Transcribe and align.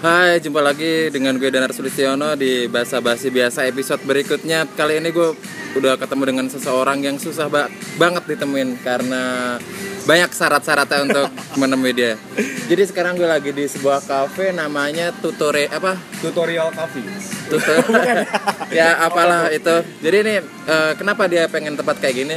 Hai, 0.00 0.40
jumpa 0.40 0.64
lagi 0.64 1.12
dengan 1.12 1.36
gue 1.36 1.52
Danar 1.52 1.76
Sulistiono 1.76 2.32
di 2.32 2.64
Bahasa 2.72 3.04
Basi 3.04 3.28
Biasa 3.28 3.68
episode 3.68 4.00
berikutnya. 4.08 4.64
Kali 4.64 4.96
ini 4.96 5.12
gue 5.12 5.36
udah 5.76 6.00
ketemu 6.00 6.24
dengan 6.24 6.46
seseorang 6.48 7.04
yang 7.04 7.20
susah 7.20 7.52
ba 7.52 7.68
banget 8.00 8.24
ditemuin 8.32 8.80
karena 8.80 9.60
banyak 10.08 10.32
syarat-syaratnya 10.32 11.04
untuk 11.04 11.28
menemui 11.60 11.92
dia. 11.92 12.16
Jadi 12.64 12.80
sekarang 12.88 13.20
gue 13.20 13.28
lagi 13.28 13.52
di 13.52 13.68
sebuah 13.68 14.00
cafe 14.00 14.56
namanya 14.56 15.12
Tutore 15.20 15.68
apa? 15.68 16.00
tutorial 16.24 16.72
coffee 16.72 17.04
Tutor. 17.52 17.84
ya 18.80 19.04
apalah 19.04 19.52
itu. 19.52 19.84
Jadi 20.00 20.16
ini 20.16 20.34
eh, 20.64 20.92
kenapa 20.96 21.28
dia 21.28 21.44
pengen 21.52 21.76
tempat 21.76 22.00
kayak 22.00 22.16
gini? 22.16 22.36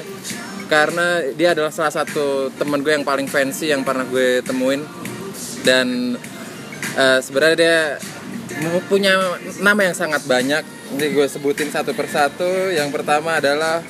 Karena 0.68 1.24
dia 1.32 1.56
adalah 1.56 1.72
salah 1.72 1.96
satu 1.96 2.52
temen 2.60 2.84
gue 2.84 2.92
yang 2.92 3.08
paling 3.08 3.32
fancy 3.32 3.72
yang 3.72 3.88
pernah 3.88 4.04
gue 4.04 4.44
temuin 4.44 4.84
dan 5.64 6.20
eh, 6.98 7.20
sebenarnya 7.22 7.58
dia 7.58 7.80
punya 8.88 9.18
nama 9.60 9.82
yang 9.84 9.96
sangat 9.98 10.24
banyak. 10.26 10.64
Nanti 10.64 11.06
gue 11.10 11.28
sebutin 11.28 11.70
satu 11.74 11.92
persatu. 11.98 12.72
Yang 12.74 12.90
pertama 12.94 13.42
adalah 13.42 13.82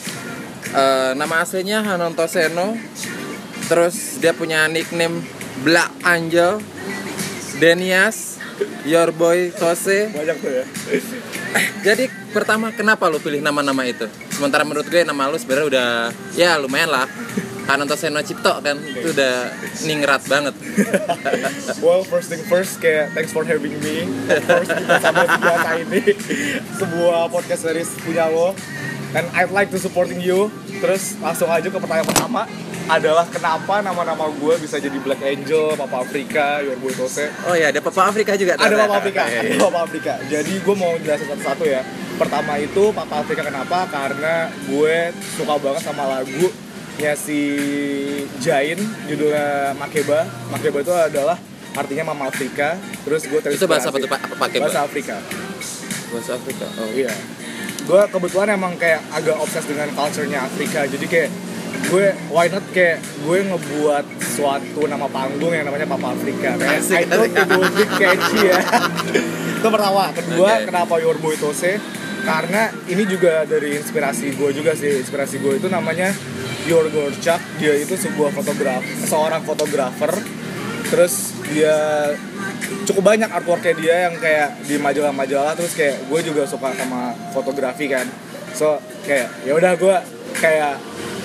eh, 0.72 1.12
nama 1.16 1.44
aslinya 1.44 1.84
Hanonto 1.84 2.26
Seno. 2.28 2.76
Terus 3.68 4.20
dia 4.20 4.36
punya 4.36 4.68
nickname 4.68 5.24
Black 5.64 5.92
Angel, 6.04 6.60
Denias, 7.64 8.44
Your 8.84 9.16
Boy 9.16 9.56
Tose. 9.56 10.12
banyak 10.12 10.36
tuh 10.44 10.52
ya 10.52 10.66
Jadi 11.88 12.12
pertama 12.36 12.74
kenapa 12.76 13.08
lu 13.08 13.20
pilih 13.22 13.40
nama-nama 13.40 13.88
itu? 13.88 14.10
Sementara 14.34 14.68
menurut 14.68 14.88
gue 14.90 15.06
nama 15.06 15.30
lu 15.32 15.38
sebenarnya 15.40 15.68
udah 15.70 15.90
ya 16.36 16.58
lumayan 16.60 16.92
lah. 16.92 17.08
Hanonto 17.64 17.96
Seno 17.96 18.20
Cipto 18.20 18.60
kan 18.60 18.76
itu 18.76 19.10
udah 19.10 19.50
ningrat 19.82 20.22
banget. 20.28 20.52
well 21.86 22.04
first 22.04 22.28
thing 22.28 22.44
first 22.44 22.80
kayak 22.80 23.12
thanks 23.12 23.32
for 23.32 23.44
having 23.44 23.74
me 23.80 24.04
of 24.28 24.44
course 24.44 24.68
kita 24.68 24.96
sampai 25.00 25.26
ini 25.82 26.02
sebuah 26.76 27.30
podcast 27.30 27.64
dari 27.64 27.84
punya 28.00 28.28
lo 28.28 28.52
and 29.14 29.26
I'd 29.32 29.50
like 29.50 29.72
to 29.72 29.80
supporting 29.80 30.20
you 30.20 30.52
terus 30.80 31.16
langsung 31.18 31.48
aja 31.48 31.64
ke 31.64 31.78
pertanyaan 31.78 32.08
pertama 32.08 32.42
adalah 32.84 33.24
kenapa 33.24 33.80
nama-nama 33.80 34.28
gue 34.28 34.60
bisa 34.60 34.76
jadi 34.76 35.00
Black 35.00 35.24
Angel, 35.24 35.72
Papa 35.80 36.04
Afrika, 36.04 36.60
Your 36.60 36.76
Boy 36.76 36.92
Tose 36.92 37.32
Oh 37.48 37.56
ya 37.56 37.72
ada 37.72 37.80
Papa 37.80 38.12
Afrika 38.12 38.36
juga. 38.36 38.60
ada 38.60 38.76
Papa 38.76 39.00
Afrika, 39.00 39.24
Iya, 39.24 39.40
ada 39.40 39.56
iya. 39.56 39.62
Papa 39.64 39.80
Afrika. 39.88 40.14
Jadi 40.28 40.54
gue 40.60 40.76
mau 40.76 40.92
jelasin 41.00 41.32
satu-satu 41.32 41.64
ya. 41.64 41.80
Pertama 42.20 42.60
itu 42.60 42.92
Papa 42.92 43.24
Afrika 43.24 43.48
kenapa? 43.48 43.88
Karena 43.88 44.52
gue 44.68 44.96
suka 45.16 45.56
banget 45.64 45.80
sama 45.80 46.20
lagunya 46.94 47.18
si 47.18 47.40
Jain, 48.40 48.78
judulnya 49.10 49.74
Makeba. 49.76 50.30
Makeba 50.54 50.78
itu 50.80 50.94
adalah 50.94 51.38
artinya 51.74 52.14
Mama 52.14 52.30
Afrika. 52.30 52.78
Terus 53.04 53.26
gue 53.26 53.40
Itu 53.50 53.66
bahasa 53.66 53.90
apa 53.90 53.98
tuh 53.98 54.10
Pak? 54.10 54.38
Pakai 54.38 54.58
Bahasa 54.62 54.86
Afrika. 54.86 55.18
bahasa 56.14 56.38
Afrika. 56.38 56.70
Oh 56.78 56.94
Iya. 56.94 57.10
Gue 57.84 58.02
kebetulan 58.06 58.54
emang 58.54 58.78
kayak 58.78 59.02
agak 59.10 59.34
obses 59.36 59.66
dengan 59.66 59.90
culture-nya 59.92 60.46
Afrika. 60.46 60.86
Jadi 60.86 61.06
kayak 61.10 61.30
gue 61.90 62.06
why 62.30 62.46
not 62.48 62.62
kayak 62.70 63.02
gue 63.02 63.38
ngebuat 63.42 64.06
suatu 64.22 64.86
nama 64.86 65.10
panggung 65.10 65.50
yang 65.50 65.66
namanya 65.66 65.90
Papa 65.90 66.14
Afrika. 66.14 66.54
Kayak 66.54 66.78
Asik, 66.80 66.96
I 66.96 67.04
thought 67.10 67.26
asik. 67.26 67.42
it 67.42 67.50
would 67.50 67.74
be 67.74 67.86
catchy 67.90 68.40
ya. 68.46 68.60
Itu 69.58 69.68
pertama. 69.68 70.14
Kedua, 70.14 70.50
Oke. 70.54 70.70
kenapa 70.70 70.94
Your 71.02 71.18
Boy 71.18 71.34
Tose? 71.34 71.82
Karena 72.24 72.72
ini 72.88 73.04
juga 73.04 73.44
dari 73.44 73.76
inspirasi 73.76 74.38
gue 74.38 74.50
juga 74.54 74.78
sih. 74.78 75.02
Inspirasi 75.02 75.42
gue 75.42 75.58
itu 75.58 75.68
namanya 75.68 76.14
Your 76.68 76.88
Gorchak. 76.90 77.42
Dia 77.60 77.74
itu 77.76 77.96
sebuah 77.96 78.32
fotograf, 78.32 78.84
seorang 79.08 79.42
fotografer. 79.44 80.14
Terus 80.90 81.34
dia 81.54 81.76
cukup 82.84 83.04
banyak 83.16 83.30
artworknya 83.30 83.74
dia 83.78 83.96
yang 84.10 84.16
kayak 84.20 84.50
di 84.68 84.76
majalah-majalah 84.76 85.56
terus 85.56 85.74
kayak 85.78 86.04
gue 86.08 86.20
juga 86.26 86.44
suka 86.44 86.76
sama 86.76 87.16
fotografi 87.32 87.88
kan 87.88 88.04
so 88.52 88.76
kayak 89.08 89.32
ya 89.48 89.56
udah 89.56 89.72
gue 89.80 89.96
kayak 90.38 90.76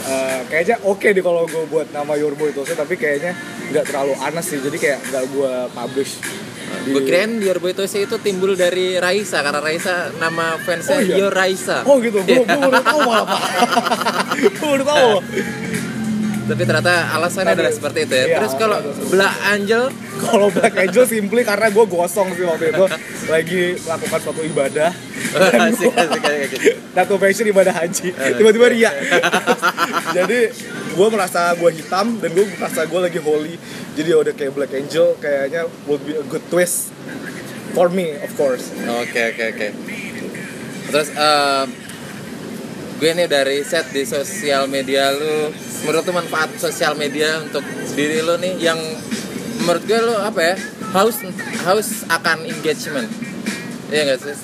eh, 0.06 0.40
kayaknya 0.46 0.76
oke 0.86 1.02
deh 1.02 1.24
kalau 1.24 1.44
gue 1.50 1.64
buat 1.66 1.90
nama 1.90 2.14
Your 2.14 2.38
Boy 2.38 2.54
Tose 2.54 2.78
tapi 2.78 2.94
kayaknya 2.94 3.34
nggak 3.74 3.84
terlalu 3.90 4.14
aneh 4.22 4.44
sih 4.44 4.62
jadi 4.62 4.76
kayak 4.78 4.98
nggak 5.10 5.24
gue 5.34 5.52
publish 5.74 6.12
Gue 6.80 7.02
kirain 7.02 7.32
Your 7.36 7.58
Boy 7.58 7.72
Tose 7.72 7.98
itu 7.98 8.16
timbul 8.18 8.54
dari 8.54 8.96
Raisa 8.96 9.38
karena 9.38 9.58
Raisa 9.58 9.94
nama 10.14 10.54
fansnya 10.56 10.94
Oh, 10.94 11.00
iya? 11.00 11.14
Your 11.16 11.32
Raisa. 11.32 11.82
oh 11.82 11.98
gitu. 11.98 12.20
Gue 12.20 12.42
gue 12.42 12.58
baru 12.60 12.78
tahu 12.80 13.00
malah 13.02 13.26
pak. 13.26 13.42
Gue 14.54 14.68
baru 14.70 14.84
tahu. 14.84 15.10
Tapi 16.46 16.62
ternyata 16.64 16.94
alasannya 17.12 17.44
Tapi- 17.46 17.60
adalah 17.60 17.72
seperti 17.74 17.98
itu 18.02 18.14
ya. 18.14 18.24
iya, 18.24 18.36
Terus 18.38 18.52
kalau 18.54 18.78
Black 19.06 19.34
Angel? 19.46 19.82
Kalau 20.18 20.48
Black 20.48 20.74
Angel 20.76 21.04
simply 21.04 21.42
karena 21.42 21.68
gue 21.68 21.84
gosong 21.86 22.28
sih 22.32 22.42
waktu 22.42 22.72
itu. 22.72 22.84
Lagi 23.28 23.62
melakukan 23.78 24.18
suatu 24.18 24.40
ibadah. 24.42 24.90
Dan 25.28 25.60
asik 25.66 25.86
gua- 25.86 26.08
asik 26.08 26.22
asik. 26.22 26.48
asik. 26.48 26.60
tato 26.96 27.14
fashion 27.14 27.46
ibadah 27.46 27.74
haji 27.74 28.08
Eh, 28.10 28.32
tiba-tiba 28.34 28.66
ria 28.66 28.90
jadi 30.10 30.50
gue 30.90 31.08
merasa 31.08 31.52
gue 31.52 31.70
hitam 31.70 32.16
dan 32.16 32.32
gue 32.32 32.48
merasa 32.50 32.80
gue 32.82 32.96
lagi 32.98 33.20
holy 33.20 33.54
jadi 33.98 34.14
udah 34.14 34.34
kayak 34.38 34.54
black 34.54 34.70
angel 34.70 35.18
kayaknya 35.18 35.66
would 35.90 35.98
be 36.06 36.14
a 36.14 36.22
good 36.30 36.42
twist 36.46 36.94
for 37.74 37.90
me 37.90 38.14
of 38.22 38.30
course 38.38 38.70
Oke 38.86 39.20
oke 39.34 39.42
oke. 39.58 39.68
Terus 40.88 41.08
eh, 41.12 41.64
gue 42.98 43.10
ini 43.12 43.24
dari 43.28 43.60
set 43.60 43.92
di 43.92 44.08
sosial 44.08 44.64
media 44.70 45.12
lu. 45.12 45.52
Menurut 45.84 46.02
lu 46.08 46.14
manfaat 46.16 46.50
sosial 46.56 46.96
media 46.96 47.44
untuk 47.44 47.60
diri 47.92 48.24
lu 48.24 48.40
nih 48.40 48.56
yang 48.56 48.80
menurut 49.62 49.84
gue 49.84 50.00
lu 50.00 50.14
apa 50.16 50.40
ya 50.40 50.54
haus 50.96 51.20
haus 51.68 52.08
akan 52.08 52.48
engagement. 52.48 53.10
Iya 53.92 54.16
gak 54.16 54.20
sih? 54.24 54.36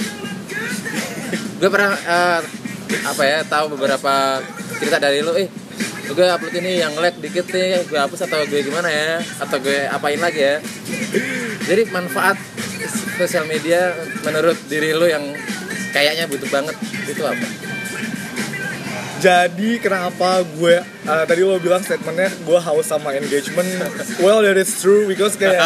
gue 1.55 1.71
pernah 1.73 1.97
eh, 1.97 2.41
apa 3.09 3.23
ya 3.25 3.39
tahu 3.49 3.79
beberapa 3.79 4.43
cerita 4.77 5.01
dari 5.01 5.25
lu 5.25 5.33
eh 5.33 5.49
gue 6.05 6.27
upload 6.29 6.55
ini 6.55 6.79
yang 6.79 6.93
lag 6.97 7.17
dikit 7.17 7.49
nih 7.49 7.89
gue 7.89 7.97
hapus 7.97 8.29
atau 8.29 8.45
gue 8.45 8.61
gimana 8.61 8.87
ya 8.87 9.19
atau 9.41 9.57
gue 9.57 9.89
apain 9.89 10.21
lagi 10.21 10.41
ya 10.41 10.57
jadi 11.65 11.89
manfaat 11.89 12.37
sosial 13.17 13.49
media 13.49 13.97
menurut 14.21 14.59
diri 14.69 14.93
lu 14.93 15.09
yang 15.09 15.25
kayaknya 15.91 16.27
butuh 16.27 16.51
banget 16.51 16.77
itu 17.07 17.23
apa? 17.23 17.47
jadi 19.25 19.71
kenapa 19.81 20.45
gue 20.45 20.85
uh, 21.09 21.25
tadi 21.25 21.41
lo 21.41 21.57
bilang 21.57 21.81
statementnya 21.81 22.29
gue 22.45 22.59
haus 22.61 22.85
sama 22.85 23.17
engagement 23.17 23.65
well 24.21 24.45
that 24.45 24.61
is 24.61 24.69
true 24.77 25.09
because 25.09 25.33
kayak 25.41 25.65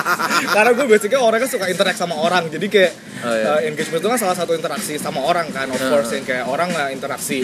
karena 0.56 0.72
gue 0.72 0.86
basicnya 0.88 1.20
orangnya 1.20 1.44
suka 1.44 1.68
interact 1.68 2.00
sama 2.00 2.16
orang 2.16 2.48
jadi 2.48 2.66
kayak 2.68 2.92
Oh, 3.24 3.32
iya. 3.32 3.56
uh, 3.56 3.60
engagement 3.64 4.04
itu 4.04 4.08
kan 4.12 4.20
salah 4.20 4.36
satu 4.36 4.52
interaksi 4.52 5.00
sama 5.00 5.24
orang 5.24 5.48
kan 5.48 5.64
of 5.72 5.80
Uh. 5.80 5.88
course 5.88 6.12
yang 6.12 6.28
kayak 6.28 6.44
orang 6.44 6.68
nggak 6.68 6.92
interaksi 6.92 7.40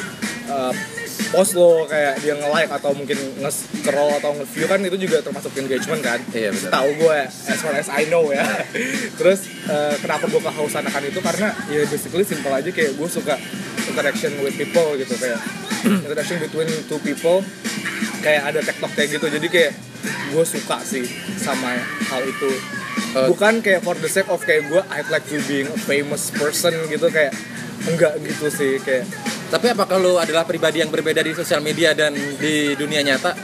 uh, 0.53 0.77
post 1.29 1.53
lo 1.55 1.85
kayak 1.85 2.19
dia 2.25 2.35
nge-like 2.35 2.73
atau 2.73 2.91
mungkin 2.97 3.19
nge-scroll 3.45 4.17
atau 4.17 4.33
nge-view 4.41 4.67
kan 4.67 4.81
itu 4.81 4.97
juga 4.97 5.21
termasuk 5.21 5.53
engagement 5.61 6.01
kan? 6.01 6.19
Iya, 6.33 6.51
tahu 6.73 6.89
gue 6.97 7.19
as 7.29 7.61
far 7.61 7.75
as 7.77 7.89
I 7.93 8.09
know 8.09 8.33
ya. 8.33 8.45
Terus 9.21 9.47
uh, 9.69 9.95
kenapa 10.01 10.27
gue 10.27 10.41
kehausan 10.41 10.85
akan 10.87 11.03
itu? 11.07 11.21
Karena 11.21 11.49
ya 11.69 11.85
basically 11.87 12.25
simple 12.25 12.53
aja 12.53 12.71
kayak 12.73 12.97
gue 12.97 13.09
suka 13.09 13.37
interaction 13.87 14.33
with 14.41 14.57
people 14.57 14.97
gitu 14.97 15.15
kayak 15.21 15.41
interaction 16.07 16.41
between 16.41 16.69
two 16.89 17.01
people 17.05 17.45
kayak 18.25 18.49
ada 18.49 18.61
tektok 18.65 18.91
kayak 18.97 19.21
gitu. 19.21 19.27
Jadi 19.29 19.47
kayak 19.53 19.73
gue 20.31 20.45
suka 20.47 20.81
sih 20.83 21.05
sama 21.37 21.77
hal 22.09 22.23
itu. 22.25 22.81
Oh. 23.11 23.27
bukan 23.35 23.59
kayak 23.59 23.83
for 23.83 23.99
the 23.99 24.07
sake 24.07 24.31
of 24.31 24.39
kayak 24.47 24.71
gue 24.71 24.79
I'd 24.87 25.11
like 25.11 25.27
to 25.35 25.43
being 25.51 25.67
a 25.67 25.79
famous 25.83 26.31
person 26.31 26.71
gitu 26.87 27.11
kayak 27.11 27.35
enggak 27.91 28.15
gitu 28.23 28.47
sih 28.53 28.79
kayak 28.79 29.03
Tapi 29.51 29.67
apakah 29.75 29.99
lu 29.99 30.15
adalah 30.15 30.47
pribadi 30.47 30.79
yang 30.79 30.95
berbeda 30.95 31.21
di 31.21 31.35
sosial 31.35 31.59
media 31.59 31.91
dan 31.91 32.15
di 32.15 32.79
dunia 32.79 33.03
nyata? 33.03 33.35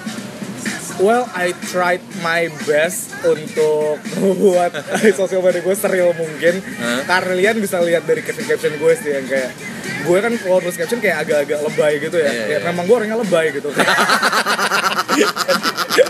Well, 0.96 1.28
I 1.36 1.52
tried 1.68 2.00
my 2.24 2.48
best 2.64 3.12
untuk 3.20 4.00
membuat 4.16 4.72
sosial 5.18 5.44
media 5.44 5.60
gue 5.60 5.76
serial 5.76 6.14
mungkin. 6.16 6.62
Karena 7.04 7.34
kalian 7.36 7.60
bisa 7.60 7.82
lihat 7.84 8.08
dari 8.08 8.24
caption-caption 8.24 8.80
gue 8.80 8.92
sih 8.96 9.12
yang 9.12 9.26
kayak 9.28 9.50
gue 10.06 10.18
kan 10.22 10.32
kalau 10.38 10.62
nulis 10.62 10.78
caption 10.78 11.02
kayak 11.02 11.26
agak-agak 11.26 11.58
lebay 11.60 11.92
gitu 12.00 12.16
ya. 12.16 12.30
Iya, 12.30 12.42
Kayak 12.48 12.60
iya. 12.62 12.68
memang 12.70 12.84
gue 12.86 12.96
orangnya 12.96 13.18
lebay 13.20 13.46
gitu. 13.52 13.68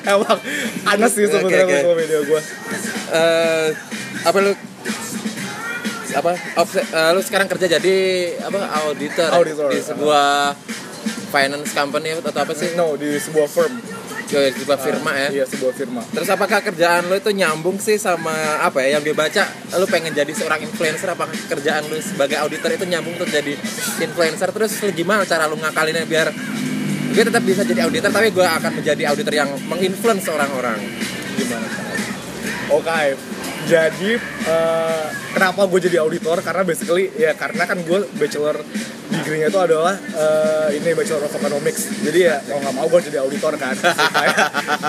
Emang 0.07 0.39
aneh 0.87 1.11
sih 1.11 1.25
sebenarnya 1.27 1.65
oke. 1.67 1.75
sosial 1.83 1.97
media 1.99 2.19
gue. 2.23 2.41
Eh 3.11 3.69
apa 4.23 4.39
lu 4.39 4.53
apa 6.17 6.33
obse- 6.57 6.89
eh, 6.89 7.11
lu 7.13 7.21
sekarang 7.21 7.45
kerja 7.45 7.77
jadi 7.77 7.97
apa 8.41 8.61
auditor, 8.89 9.29
ya? 9.29 9.37
Auditor, 9.37 9.69
di 9.69 9.81
sebuah 9.85 10.57
finance 11.29 11.71
company 11.77 12.17
atau 12.17 12.33
apa 12.33 12.53
sih? 12.57 12.73
No, 12.73 12.97
di 12.97 13.21
sebuah 13.21 13.49
firm. 13.53 13.75
Oh, 14.27 14.43
di 14.43 14.59
sebuah 14.59 14.81
firma 14.83 15.15
ya. 15.15 15.29
Iya, 15.31 15.45
sebuah 15.47 15.71
firma. 15.71 16.03
Terus 16.11 16.27
apakah 16.27 16.59
kerjaan 16.59 17.07
lu 17.07 17.15
itu 17.15 17.31
nyambung 17.31 17.79
sih 17.79 17.95
sama 17.95 18.35
apa 18.59 18.83
ya 18.83 18.99
yang 18.99 19.07
gue 19.07 19.15
baca 19.15 19.47
lu 19.79 19.87
pengen 19.87 20.11
jadi 20.11 20.33
seorang 20.35 20.67
influencer 20.67 21.07
apakah 21.15 21.31
kerjaan 21.47 21.87
lu 21.87 21.95
sebagai 22.03 22.35
auditor 22.43 22.75
itu 22.75 22.91
nyambung 22.91 23.15
untuk 23.15 23.31
jadi 23.31 23.55
influencer 24.03 24.51
terus 24.51 24.83
lu 24.83 24.91
gimana 24.91 25.23
cara 25.23 25.47
lu 25.47 25.55
ngakalinnya 25.55 26.11
biar 26.11 26.35
gue 27.15 27.23
tetap 27.23 27.39
bisa 27.47 27.63
jadi 27.63 27.87
auditor 27.87 28.11
tapi 28.11 28.35
gue 28.35 28.43
akan 28.43 28.83
menjadi 28.83 29.15
auditor 29.15 29.31
yang 29.31 29.51
menginfluence 29.71 30.27
orang-orang 30.27 30.83
gimana? 31.39 31.69
Oke, 32.67 33.15
jadi 33.67 34.11
eh, 34.47 35.07
kenapa 35.35 35.67
gue 35.67 35.81
jadi 35.91 35.99
auditor? 36.07 36.39
Karena 36.39 36.63
basically 36.63 37.11
ya 37.19 37.35
karena 37.35 37.67
kan 37.67 37.83
gue 37.83 38.07
bachelor 38.15 38.63
degree-nya 39.11 39.51
itu 39.51 39.59
adalah 39.59 39.99
eh, 39.99 40.79
ini 40.79 40.95
bachelor 40.95 41.27
of 41.27 41.35
economics. 41.35 41.91
Jadi 41.99 42.19
ya 42.31 42.39
mau 42.47 42.63
nggak 42.63 42.75
mau 42.79 42.87
gue 42.87 43.01
jadi 43.11 43.19
auditor 43.27 43.59
kan. 43.59 43.75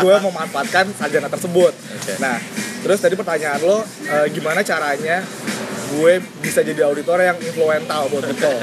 Gue 0.06 0.15
memanfaatkan 0.21 0.94
sarjana 0.94 1.25
tersebut. 1.25 1.74
Oke. 1.74 2.13
nah 2.21 2.38
terus 2.85 3.01
tadi 3.01 3.18
pertanyaan 3.18 3.59
lo 3.65 3.81
eh, 3.83 4.29
gimana 4.31 4.62
caranya 4.62 5.25
gue 5.88 6.13
bisa 6.44 6.62
jadi 6.62 6.85
auditor 6.85 7.18
yang 7.23 7.38
influential 7.39 8.12
buat 8.12 8.23
people 8.27 8.59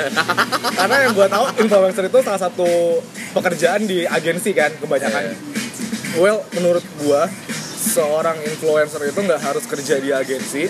karena 0.76 0.96
yang 1.08 1.12
gue 1.16 1.26
tahu 1.28 1.44
influencer 1.60 2.04
itu 2.06 2.18
salah 2.20 2.40
satu 2.40 3.00
pekerjaan 3.32 3.88
di 3.88 4.04
agensi 4.06 4.54
kan 4.54 4.70
kebanyakan. 4.78 5.34
Well 6.20 6.46
menurut 6.54 6.84
gue 7.02 7.20
seorang 7.84 8.40
influencer 8.48 9.04
itu 9.04 9.20
nggak 9.20 9.42
harus 9.44 9.64
kerja 9.68 10.00
di 10.00 10.08
agensi 10.08 10.64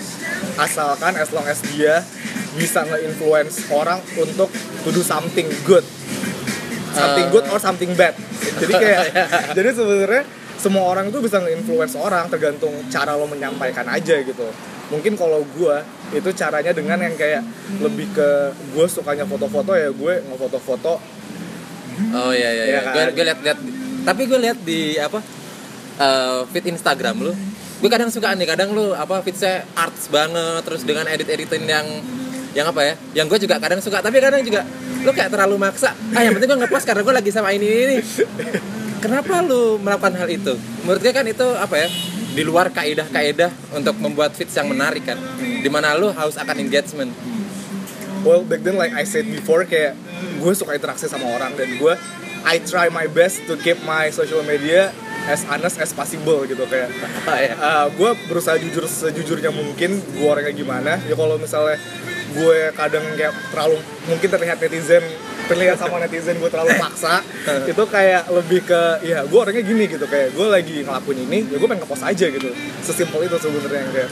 asalkan 0.59 1.15
as 1.15 1.31
long 1.31 1.47
as 1.47 1.63
dia 1.71 2.03
bisa 2.59 2.83
nge-influence 2.83 3.71
orang 3.71 4.03
untuk 4.19 4.51
to 4.83 4.89
do 4.91 4.99
something 4.99 5.47
good 5.63 5.83
something 6.91 7.27
good 7.31 7.47
or 7.55 7.59
something 7.59 7.91
bad 7.95 8.11
jadi 8.59 8.73
kayak 8.83 9.01
jadi 9.55 9.69
sebenarnya 9.71 10.23
semua 10.59 10.83
orang 10.91 11.07
tuh 11.11 11.23
bisa 11.23 11.39
nge-influence 11.39 11.95
orang 11.95 12.27
tergantung 12.27 12.75
cara 12.91 13.15
lo 13.15 13.27
menyampaikan 13.31 13.87
aja 13.87 14.19
gitu 14.19 14.47
mungkin 14.91 15.15
kalau 15.15 15.41
gue 15.55 15.75
itu 16.13 16.29
caranya 16.35 16.75
dengan 16.75 16.99
yang 16.99 17.15
kayak 17.15 17.41
lebih 17.79 18.11
ke 18.11 18.53
gue 18.75 18.85
sukanya 18.91 19.23
foto-foto 19.23 19.71
ya 19.71 19.89
gue 19.89 20.13
ngefoto-foto 20.27 21.15
Oh 21.95 22.31
iya 22.35 22.49
iya. 22.51 22.63
Iya. 22.67 22.79
Gue 22.91 22.91
kan? 22.91 23.07
gue 23.15 23.23
liat 23.23 23.39
liat. 23.39 23.59
Tapi 24.03 24.21
gue 24.27 24.39
liat 24.43 24.59
di 24.67 24.99
apa 24.99 25.19
eh, 25.99 26.41
feed 26.51 26.65
Instagram 26.71 27.15
lu. 27.21 27.33
Gue 27.83 27.89
kadang 27.91 28.07
suka 28.07 28.33
nih, 28.33 28.47
kadang 28.47 28.71
lu 28.71 28.95
apa 28.95 29.19
feednya 29.21 29.67
arts 29.75 30.07
banget, 30.07 30.63
terus 30.63 30.81
dengan 30.87 31.05
edit 31.11 31.27
editin 31.27 31.63
yang 31.67 31.85
yang 32.55 32.71
apa 32.71 32.81
ya? 32.81 32.93
Yang 33.23 33.25
gue 33.35 33.39
juga 33.49 33.59
kadang 33.59 33.83
suka, 33.83 33.99
tapi 33.99 34.23
kadang 34.23 34.39
juga 34.41 34.63
lu 35.03 35.11
kayak 35.11 35.29
terlalu 35.29 35.55
maksa. 35.59 35.91
Ah 36.15 36.23
yang 36.23 36.33
penting 36.39 36.55
gue 36.55 36.59
ngepost 36.65 36.85
karena 36.87 37.01
gue 37.03 37.13
lagi 37.13 37.31
sama 37.35 37.51
ini 37.51 37.67
ini. 37.67 37.97
Kenapa 39.03 39.43
lu 39.43 39.77
melakukan 39.77 40.17
hal 40.17 40.29
itu? 40.31 40.55
Menurut 40.87 41.01
gue 41.03 41.13
kan 41.13 41.27
itu 41.27 41.47
apa 41.59 41.75
ya? 41.77 41.87
Di 42.35 42.43
luar 42.43 42.67
kaidah-kaidah 42.73 43.75
untuk 43.75 43.95
membuat 44.01 44.33
feeds 44.33 44.55
yang 44.55 44.71
menarik 44.71 45.05
kan. 45.05 45.19
Di 45.39 45.69
mana 45.69 45.93
lu 45.93 46.09
haus 46.15 46.39
akan 46.39 46.57
engagement. 46.57 47.11
well 48.25 48.41
back 48.41 48.65
then 48.65 48.73
like 48.75 48.91
I 48.91 49.05
said 49.05 49.29
before 49.29 49.61
kayak 49.69 49.93
gue 50.41 50.53
suka 50.57 50.73
interaksi 50.73 51.05
sama 51.05 51.29
orang 51.29 51.53
dan 51.53 51.77
gue 51.77 51.93
I 52.41 52.57
try 52.65 52.89
my 52.89 53.05
best 53.05 53.45
to 53.45 53.53
keep 53.61 53.77
my 53.85 54.09
social 54.09 54.41
media 54.41 54.89
as 55.25 55.41
honest 55.49 55.77
as 55.81 55.91
possible 55.91 56.45
gitu 56.45 56.63
kayak 56.69 56.89
ya. 57.49 57.89
gue 57.89 58.11
berusaha 58.29 58.57
jujur 58.61 58.85
sejujurnya 58.85 59.49
mungkin 59.49 59.97
gue 59.99 60.27
orangnya 60.27 60.53
gimana. 60.53 60.91
Ya 61.05 61.15
kalau 61.17 61.35
misalnya 61.41 61.77
gue 62.35 62.57
kadang 62.75 63.05
kayak 63.15 63.33
terlalu 63.53 63.77
mungkin 64.11 64.29
terlihat 64.29 64.57
netizen 64.59 65.03
terlihat 65.45 65.77
sama 65.77 66.01
netizen 66.01 66.41
gue 66.41 66.49
terlalu 66.49 66.73
maksa 66.81 67.21
itu 67.71 67.83
kayak 67.85 68.27
lebih 68.33 68.65
ke 68.65 68.81
ya 69.05 69.21
gue 69.23 69.39
orangnya 69.39 69.61
gini 69.61 69.85
gitu 69.85 70.09
kayak 70.09 70.33
gue 70.33 70.47
lagi 70.49 70.81
ngelakuin 70.81 71.19
ini 71.29 71.39
ya 71.53 71.57
gue 71.61 71.67
pengen 71.69 71.85
ngepost 71.85 72.03
aja 72.05 72.25
gitu. 72.29 72.49
Sesimpel 72.81 73.29
itu 73.29 73.37
sebenarnya 73.39 73.85
kayak 73.93 74.09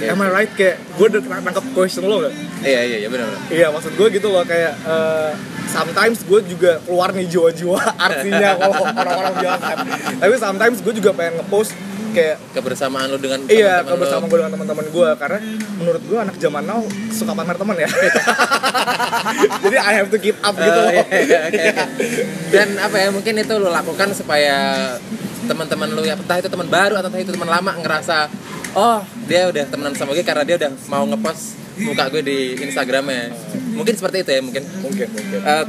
Oke. 0.00 0.08
am 0.08 0.18
I 0.18 0.28
right 0.30 0.48
kayak 0.50 0.80
gue 0.90 1.06
udah 1.10 1.20
nangkep 1.22 1.64
question 1.70 2.04
lo 2.04 2.16
gak? 2.20 2.32
Iya 2.62 2.80
iya 2.82 2.96
iya 2.98 3.08
benar. 3.08 3.28
Iya 3.46 3.66
maksud 3.68 3.92
gue 3.92 4.08
gitu 4.10 4.28
loh 4.28 4.40
kayak 4.42 4.72
eh, 4.80 5.30
sometimes 5.66 6.24
gue 6.24 6.40
juga 6.46 6.80
keluar 6.80 7.12
nih 7.12 7.28
jiwa-jiwa 7.28 7.76
artinya 8.08 8.56
kalau 8.56 8.80
orang-orang 8.86 9.34
bilang 9.36 9.60
kan. 9.60 9.76
Tapi 10.16 10.34
sometimes 10.34 10.80
gue 10.80 10.94
juga 10.94 11.12
pengen 11.12 11.36
ngepost 11.36 11.76
kayak 12.10 12.42
Kebersamaan 12.50 13.06
lu 13.06 13.16
dengan 13.16 13.38
iya 13.46 13.80
teman-teman 13.80 13.92
lu. 13.92 14.02
bersama 14.02 14.24
gue 14.26 14.38
dengan 14.40 14.52
teman-teman 14.52 14.86
gue 14.88 15.08
karena 15.14 15.38
menurut 15.76 16.02
gue 16.02 16.18
anak 16.18 16.36
zaman 16.36 16.62
now 16.64 16.80
suka 17.10 17.32
pamer 17.32 17.54
teman 17.54 17.76
ya. 17.76 17.88
Jadi 19.62 19.76
I 19.76 19.92
have 19.94 20.08
to 20.08 20.18
keep 20.18 20.34
up 20.40 20.54
gitu 20.54 20.66
Oh, 20.72 20.82
loh. 20.82 20.90
iya, 20.90 21.04
iya, 21.14 21.38
oke, 21.44 21.60
oke. 21.62 21.84
Dan 22.50 22.68
apa 22.76 22.96
ya 22.98 23.08
mungkin 23.10 23.34
itu 23.36 23.54
lo 23.54 23.68
lakukan 23.68 24.10
supaya 24.10 24.56
teman-teman 25.42 25.86
lu 25.88 26.02
ya 26.02 26.14
entah 26.14 26.36
itu 26.36 26.46
teman 26.46 26.66
baru 26.66 26.94
atau 26.96 27.08
entah 27.08 27.20
itu 27.20 27.30
teman 27.30 27.46
lama 27.48 27.72
ngerasa 27.76 28.26
oh 28.74 29.00
dia 29.26 29.50
udah 29.50 29.64
temenan 29.66 29.94
sama 29.96 30.14
gue 30.14 30.24
karena 30.26 30.44
dia 30.46 30.56
udah 30.60 30.70
mau 30.86 31.04
ngepost 31.06 31.58
muka 31.80 32.12
gue 32.12 32.22
di 32.22 32.38
Instagramnya 32.60 33.32
mungkin 33.74 33.94
seperti 33.96 34.16
itu 34.20 34.30
ya 34.36 34.40
mungkin. 34.44 34.64
Mungkin 34.84 35.06
mungkin. 35.08 35.40
Eh, 35.40 35.64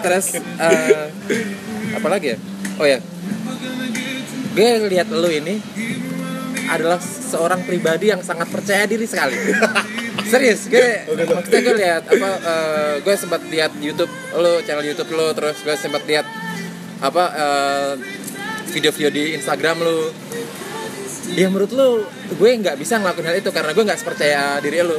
terus 0.00 0.26
eh, 0.40 1.04
apa 1.92 2.08
lagi 2.08 2.26
ya? 2.34 2.38
Oh 2.80 2.86
ya. 2.88 2.98
Gue 4.56 4.70
lihat 4.88 5.12
lu 5.12 5.28
ini 5.28 5.60
adalah 6.66 6.98
seorang 6.98 7.62
pribadi 7.62 8.10
yang 8.10 8.24
sangat 8.24 8.48
percaya 8.48 8.88
diri 8.88 9.04
sekali. 9.04 9.36
Serius 10.32 10.66
gue 10.66 11.06
maksudnya 11.06 11.60
gue 11.62 11.76
lihat 11.78 12.02
apa 12.10 12.30
eh, 12.40 12.94
gue 13.04 13.14
sempat 13.14 13.40
lihat 13.46 13.70
YouTube 13.78 14.10
lo 14.34 14.58
channel 14.64 14.82
YouTube 14.82 15.12
lo 15.14 15.30
terus 15.36 15.60
gue 15.62 15.76
sempat 15.78 16.02
lihat 16.08 16.26
apa 16.98 17.24
eh, 17.36 17.92
video-video 18.74 19.10
di 19.12 19.24
Instagram 19.38 19.86
lo 19.86 20.10
ya 21.34 21.50
menurut 21.50 21.72
lo 21.74 22.06
gue 22.36 22.50
nggak 22.62 22.78
bisa 22.78 23.02
ngelakuin 23.02 23.26
hal 23.26 23.36
itu 23.40 23.50
karena 23.50 23.70
gue 23.74 23.84
nggak 23.84 24.00
percaya 24.06 24.62
diri 24.62 24.78
lo 24.86 24.98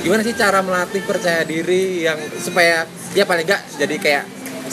gimana 0.00 0.22
sih 0.24 0.32
cara 0.32 0.64
melatih 0.64 1.02
percaya 1.04 1.44
diri 1.44 2.06
yang 2.06 2.16
supaya 2.40 2.88
ya 3.12 3.28
paling 3.28 3.44
nggak 3.44 3.62
jadi 3.76 3.96
kayak 4.00 4.24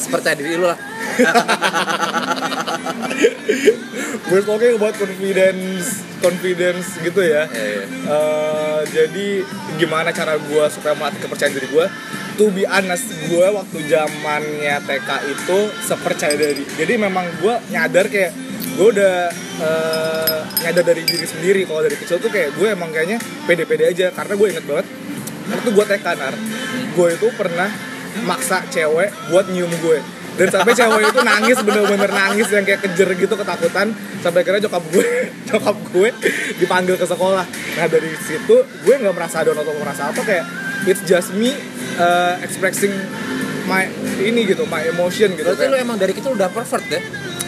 percaya 0.07 0.35
diri 0.37 0.55
lo 0.55 0.71
lah 0.71 0.79
We're 4.25 4.41
talking 4.41 4.75
about 4.75 4.97
confidence 4.97 6.05
confidence 6.25 6.97
gitu 6.99 7.21
ya. 7.21 7.45
Iya, 7.45 7.65
iya. 7.69 7.85
Eh, 8.09 8.79
jadi 8.89 9.27
gimana 9.77 10.09
cara 10.09 10.39
gue 10.41 10.65
supaya 10.73 10.97
melatih 10.97 11.21
kepercayaan 11.21 11.53
diri 11.53 11.67
gue? 11.69 11.85
To 12.35 12.51
be 12.51 12.65
honest, 12.67 13.07
gue 13.29 13.47
waktu 13.47 13.77
zamannya 13.87 14.75
TK 14.83 15.09
itu 15.31 15.59
sepercaya 15.85 16.35
diri. 16.35 16.65
Jadi 16.65 16.93
memang 16.97 17.29
gue 17.39 17.55
nyadar 17.71 18.09
kayak 18.09 18.33
gue 18.75 18.87
udah 18.91 19.15
eh, 19.61 20.39
nyadar 20.61 20.83
dari 20.83 21.03
diri 21.03 21.23
sendiri. 21.23 21.61
Kalau 21.63 21.81
dari 21.81 21.95
kecil 21.95 22.17
tuh 22.19 22.29
kayak 22.29 22.55
gue 22.55 22.67
emang 22.67 22.91
kayaknya 22.91 23.17
pede-pede 23.47 23.87
aja. 23.87 24.07
Karena 24.11 24.33
gue 24.35 24.47
inget 24.51 24.65
banget 24.67 24.85
waktu 25.45 25.69
gue 25.71 25.85
TK 25.85 26.07
nar. 26.15 26.35
Gue 26.93 27.07
itu 27.15 27.27
pernah 27.33 27.69
maksa 28.23 28.63
cewek 28.67 29.11
buat 29.27 29.51
nyium 29.51 29.71
gue 29.83 29.99
dan 30.35 30.47
sampai 30.51 30.71
cewek 30.71 31.15
itu 31.15 31.19
nangis 31.23 31.57
bener-bener 31.63 32.11
nangis. 32.11 32.47
Yang 32.51 32.65
kayak 32.75 32.81
kejer 32.83 33.09
gitu 33.15 33.33
ketakutan. 33.33 33.87
Sampai 34.19 34.43
akhirnya 34.43 34.67
nyokap 34.67 34.83
gue 34.91 35.05
nyokap 35.47 35.77
gue 35.95 36.09
dipanggil 36.59 36.95
ke 36.99 37.05
sekolah. 37.07 37.45
Nah 37.79 37.87
dari 37.87 38.11
situ 38.19 38.55
gue 38.59 38.93
nggak 38.99 39.15
merasa 39.15 39.43
down 39.47 39.55
atau 39.55 39.73
merasa 39.79 40.11
apa. 40.11 40.19
Kayak 40.19 40.45
it's 40.85 41.01
just 41.07 41.31
me 41.33 41.55
uh, 41.97 42.35
expressing 42.43 42.91
my 43.65 43.89
ini 44.21 44.45
gitu 44.45 44.61
my 44.69 44.85
emotion 44.85 45.33
gitu 45.33 45.41
berarti 45.41 45.65
kayak- 45.65 45.73
lo 45.73 45.77
emang 45.81 45.97
dari 45.97 46.13
kecil 46.13 46.37
udah 46.37 46.49
pervert 46.53 46.85
ya 46.85 47.01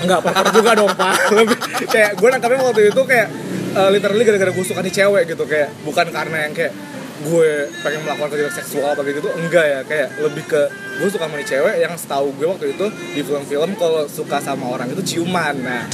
Enggak 0.04 0.20
apa 0.22 0.50
juga 0.54 0.72
dong 0.78 0.92
pak. 0.94 1.16
Lebih 1.38 1.58
kayak 1.90 2.12
gue 2.18 2.28
nangkapnya 2.28 2.62
waktu 2.62 2.84
itu 2.94 3.02
kayak 3.06 3.28
uh, 3.74 3.90
Literally 3.90 4.24
gara-gara 4.26 4.52
gue 4.54 4.66
suka 4.66 4.82
nih 4.86 4.94
cewek 4.94 5.24
gitu. 5.34 5.44
Kayak 5.48 5.70
bukan 5.82 6.08
karena 6.14 6.38
yang 6.50 6.54
kayak 6.54 6.74
Gue 7.18 7.66
pengen 7.82 8.06
melakukan 8.06 8.30
kejahatan 8.30 8.56
seksual 8.62 8.94
kayak 8.94 9.18
gitu 9.18 9.30
Enggak 9.34 9.66
ya. 9.66 9.80
Kayak 9.90 10.08
lebih 10.22 10.44
ke 10.46 10.62
Gue 11.02 11.10
suka 11.10 11.26
sama 11.26 11.42
cewek 11.42 11.76
Yang 11.82 11.94
setahu 12.06 12.30
gue 12.38 12.46
waktu 12.46 12.66
itu 12.78 12.86
Di 13.18 13.22
film-film 13.26 13.74
kalau 13.74 14.06
suka 14.06 14.38
sama 14.38 14.70
orang 14.70 14.94
itu 14.94 15.02
ciuman 15.18 15.58
Nah. 15.58 15.90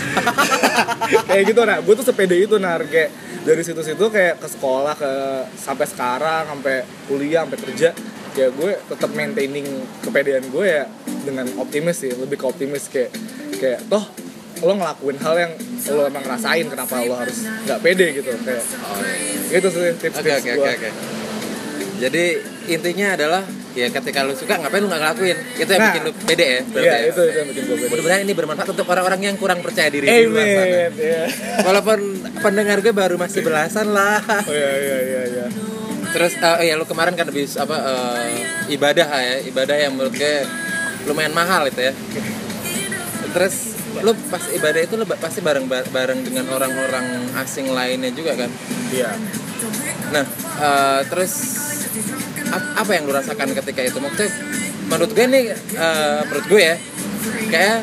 Kayak 1.32 1.44
gitu 1.56 1.64
nah. 1.64 1.80
Gue 1.80 1.96
tuh 1.96 2.04
sepede 2.04 2.44
itu 2.44 2.60
nah 2.60 2.76
Kayak 2.84 3.16
dari 3.44 3.60
situ-situ 3.60 4.08
kayak 4.08 4.40
ke 4.40 4.48
sekolah 4.48 4.96
ke 4.96 5.12
sampai 5.60 5.84
sekarang 5.84 6.48
sampai 6.48 6.88
kuliah 7.12 7.44
sampai 7.44 7.60
kerja 7.60 7.90
ya 8.34 8.48
gue 8.50 8.72
tetap 8.90 9.12
maintaining 9.14 9.68
kepedean 10.02 10.48
gue 10.50 10.66
ya 10.66 10.88
dengan 11.24 11.48
optimis 11.58 11.96
sih 11.98 12.12
lebih 12.12 12.36
ke 12.36 12.46
optimis 12.46 12.88
kayak 12.88 13.12
kayak 13.56 13.80
toh 13.88 14.04
lo 14.62 14.74
ngelakuin 14.76 15.18
hal 15.20 15.36
yang 15.36 15.52
lo 15.90 16.02
emang 16.04 16.24
ngerasain 16.24 16.66
kenapa 16.68 17.04
lo 17.04 17.16
harus 17.16 17.44
nggak 17.44 17.80
pede 17.80 18.08
gitu 18.16 18.32
kayak 18.40 18.64
oh, 18.64 19.00
gitu 19.50 19.68
sih 19.70 19.92
tips 19.98 20.16
Oke 20.16 20.24
tips 20.24 20.40
oke 20.40 20.50
gue 20.50 20.62
oke 20.62 20.72
oke. 20.78 20.90
Jadi 21.94 22.26
intinya 22.68 23.16
adalah 23.16 23.44
ya 23.74 23.88
ketika 23.88 24.22
lu 24.22 24.36
suka 24.36 24.60
ngapain 24.60 24.84
lu 24.84 24.88
nggak 24.88 25.02
ngelakuin 25.02 25.38
itu 25.56 25.68
yang 25.68 25.82
Nah. 25.82 25.88
bikin 25.92 26.02
lu 26.04 26.12
pede 26.14 26.46
ya. 26.46 26.60
Iya 26.62 26.84
ya? 26.84 26.96
itu 27.08 27.22
itu 27.22 27.38
yang 27.40 27.48
bikin 27.50 27.64
gue 27.64 27.76
pede 27.78 27.88
Mudah-mudahan 27.90 28.22
ini 28.24 28.34
bermanfaat 28.34 28.70
untuk 28.72 28.88
orang-orang 28.88 29.22
yang 29.24 29.36
kurang 29.36 29.60
percaya 29.60 29.88
diri 29.88 30.06
di 30.06 30.12
luar 30.28 30.44
sana. 30.44 30.64
Amen 30.64 30.92
ya 30.96 31.24
Walaupun 31.64 32.00
pendengar 32.40 32.78
gue 32.80 32.94
baru 32.94 33.16
masih 33.16 33.42
belasan 33.42 33.88
lah. 33.92 34.20
oh 34.20 34.52
iya 34.52 34.72
iya 34.76 34.98
iya 35.02 35.22
iya 35.28 35.46
Terus 36.12 36.34
eh, 36.36 36.54
oh 36.54 36.64
ya 36.64 36.74
lu 36.76 36.86
kemarin 36.86 37.16
kan 37.16 37.26
habis 37.26 37.56
apa 37.56 37.74
eh, 37.74 38.30
ibadah 38.70 39.08
ya, 39.10 39.36
ibadah 39.44 39.76
yang 39.76 39.92
menurut 39.96 40.14
gue 40.14 40.36
lumayan 41.06 41.34
mahal 41.34 41.68
itu 41.68 41.82
ya. 41.82 41.94
Terus 43.34 43.56
lu 44.02 44.12
pas 44.30 44.44
ibadah 44.50 44.82
itu 44.82 44.94
lu 44.98 45.06
pasti 45.06 45.40
bareng 45.40 45.66
bareng 45.70 46.20
dengan 46.26 46.46
orang-orang 46.50 47.06
asing 47.38 47.70
lainnya 47.70 48.10
juga 48.12 48.36
kan. 48.38 48.50
iya 48.90 49.14
Nah, 50.14 50.26
eh, 50.62 51.02
terus 51.10 51.34
ap- 52.50 52.86
apa 52.86 52.92
yang 52.94 53.10
lu 53.10 53.14
rasakan 53.14 53.50
ketika 53.54 53.82
itu? 53.82 53.98
Maksudnya 53.98 54.30
menurut 54.86 55.12
gue 55.14 55.26
nih, 55.26 55.44
eh, 55.56 56.20
menurut 56.30 56.46
gue 56.46 56.62
ya, 56.62 56.76
kayak 57.50 57.80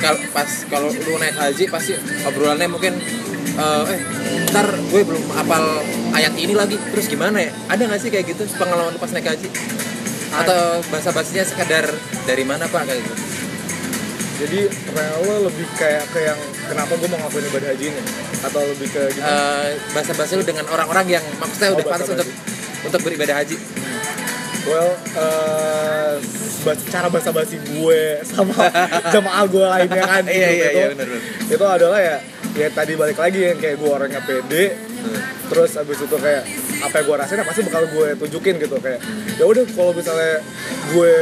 kalau 0.00 0.20
pas 0.32 0.50
kalau 0.68 0.88
lu 0.88 1.16
naik 1.16 1.36
haji 1.36 1.64
pasti 1.68 1.92
obrolannya 2.24 2.68
mungkin 2.68 2.92
eh, 3.54 3.84
eh 3.92 4.00
ntar 4.52 4.68
gue 4.70 5.00
belum 5.02 5.24
apal 5.34 5.62
ayat 6.12 6.32
ini 6.36 6.54
lagi 6.54 6.76
terus 6.92 7.08
gimana 7.08 7.40
ya 7.40 7.50
ada 7.66 7.82
nggak 7.84 8.00
sih 8.00 8.10
kayak 8.12 8.32
gitu 8.32 8.44
pengalaman 8.54 8.94
pas 8.96 9.10
naik 9.10 9.26
haji 9.28 9.48
atau 10.36 10.62
bahasa 10.88 11.10
basinya 11.10 11.44
sekadar 11.44 11.86
dari 12.24 12.42
mana 12.42 12.66
pak 12.66 12.82
kayak 12.84 13.00
gitu? 13.00 13.14
Jadi 14.34 14.58
rela 14.90 15.36
lebih 15.46 15.66
kayak 15.74 16.10
ke 16.10 16.18
yang 16.20 16.40
kenapa 16.66 16.98
gue 16.98 17.06
mau 17.06 17.18
ngelakuin 17.18 17.46
ibadah 17.48 17.68
haji 17.70 17.84
ini? 17.86 18.02
Atau 18.42 18.60
lebih 18.66 18.88
ke 18.90 19.02
gimana? 19.14 19.30
Eh, 19.30 19.68
bahasa 19.94 20.12
basi 20.12 20.32
lu 20.34 20.42
dengan 20.42 20.66
orang-orang 20.66 21.06
yang 21.08 21.24
maksudnya 21.38 21.70
Oh, 21.70 21.78
udah 21.78 21.86
pantas 21.86 22.08
untuk 22.10 22.28
untuk 22.82 23.00
beribadah 23.00 23.36
haji. 23.38 23.56
Well 24.64 24.90
bas- 26.64 26.86
cara 26.88 27.06
bahasa 27.06 27.30
basi 27.30 27.60
gue 27.60 28.02
sama 28.24 28.56
jamaah 29.14 29.44
gue 29.44 29.60
lainnya 29.62 30.02
kan 30.02 30.24
iya 30.24 30.48
iya 30.50 30.68
itu, 30.72 30.78
iya 30.80 30.86
benar 30.88 31.06
benar 31.06 31.22
itu 31.52 31.64
adalah 31.68 32.00
ya 32.00 32.16
ya 32.56 32.68
tadi 32.72 32.92
balik 32.96 33.18
lagi 33.20 33.40
yang 33.44 33.58
kayak 33.60 33.76
gue 33.76 33.90
orangnya 33.90 34.20
pede. 34.24 34.64
Terus 35.44 35.76
abis 35.76 35.98
itu 36.00 36.16
kayak 36.16 36.42
apa 36.82 36.94
yang 37.00 37.06
gue 37.06 37.16
rasain 37.20 37.38
ya 37.38 37.46
pasti 37.46 37.60
bakal 37.66 37.84
gue 37.86 38.08
tunjukin 38.18 38.54
gitu 38.58 38.76
kayak 38.80 39.00
ya 39.38 39.44
udah 39.46 39.64
kalau 39.74 39.92
misalnya 39.94 40.42
gue 40.90 41.16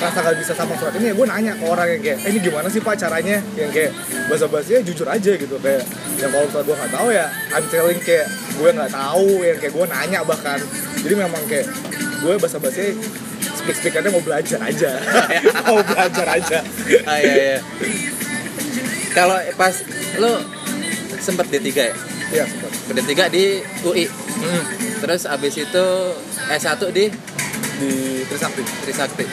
rasa 0.00 0.18
gak 0.24 0.36
bisa 0.40 0.52
sama 0.56 0.74
surat 0.80 0.94
ini 0.96 1.12
ya 1.12 1.14
gue 1.14 1.26
nanya 1.28 1.52
ke 1.54 1.64
orang 1.68 1.88
yang 1.92 2.02
kayak 2.02 2.18
eh, 2.24 2.30
ini 2.32 2.38
gimana 2.40 2.66
sih 2.72 2.80
pak 2.80 2.96
caranya? 2.96 3.38
Yang 3.54 3.70
kayak 3.76 3.90
bahasa 4.26 4.46
basinya 4.48 4.80
jujur 4.84 5.06
aja 5.08 5.32
gitu 5.36 5.56
kayak 5.60 5.82
yang 6.18 6.30
kalau 6.32 6.44
misalnya 6.48 6.66
gue 6.66 6.76
nggak 6.76 6.92
tahu 6.92 7.08
ya 7.12 7.26
I'm 7.52 7.66
telling 7.68 8.00
kayak 8.02 8.26
gue 8.58 8.70
nggak 8.74 8.92
tahu 8.92 9.28
yang 9.44 9.58
kayak 9.60 9.72
gue 9.76 9.86
nanya 9.86 10.18
bahkan. 10.24 10.58
Jadi 10.98 11.14
memang 11.14 11.42
kayak 11.46 11.66
gue 12.24 12.32
bahasa 12.40 12.58
basinya 12.58 12.92
speak 13.58 13.76
speakernya 13.78 14.10
mau 14.10 14.22
belajar 14.24 14.58
aja. 14.64 14.90
Mau 15.68 15.84
belajar 15.84 16.26
aja. 16.40 16.58
Ah, 17.04 17.18
iya 17.20 17.34
iya. 17.36 17.60
Kalau 19.12 19.36
pas 19.60 19.74
lu 20.16 20.32
sempet 21.20 21.46
D3 21.52 21.68
ya? 21.76 21.94
Ya 22.28 22.44
sempat. 22.88 23.04
D3 23.04 23.20
di 23.30 23.44
UI 23.84 24.04
terus 24.98 25.22
abis 25.30 25.54
itu 25.60 25.86
S1 26.48 26.80
di? 26.90 27.06
Di 27.78 27.90
Trisakti. 28.26 28.62
Trisakti. 28.82 29.24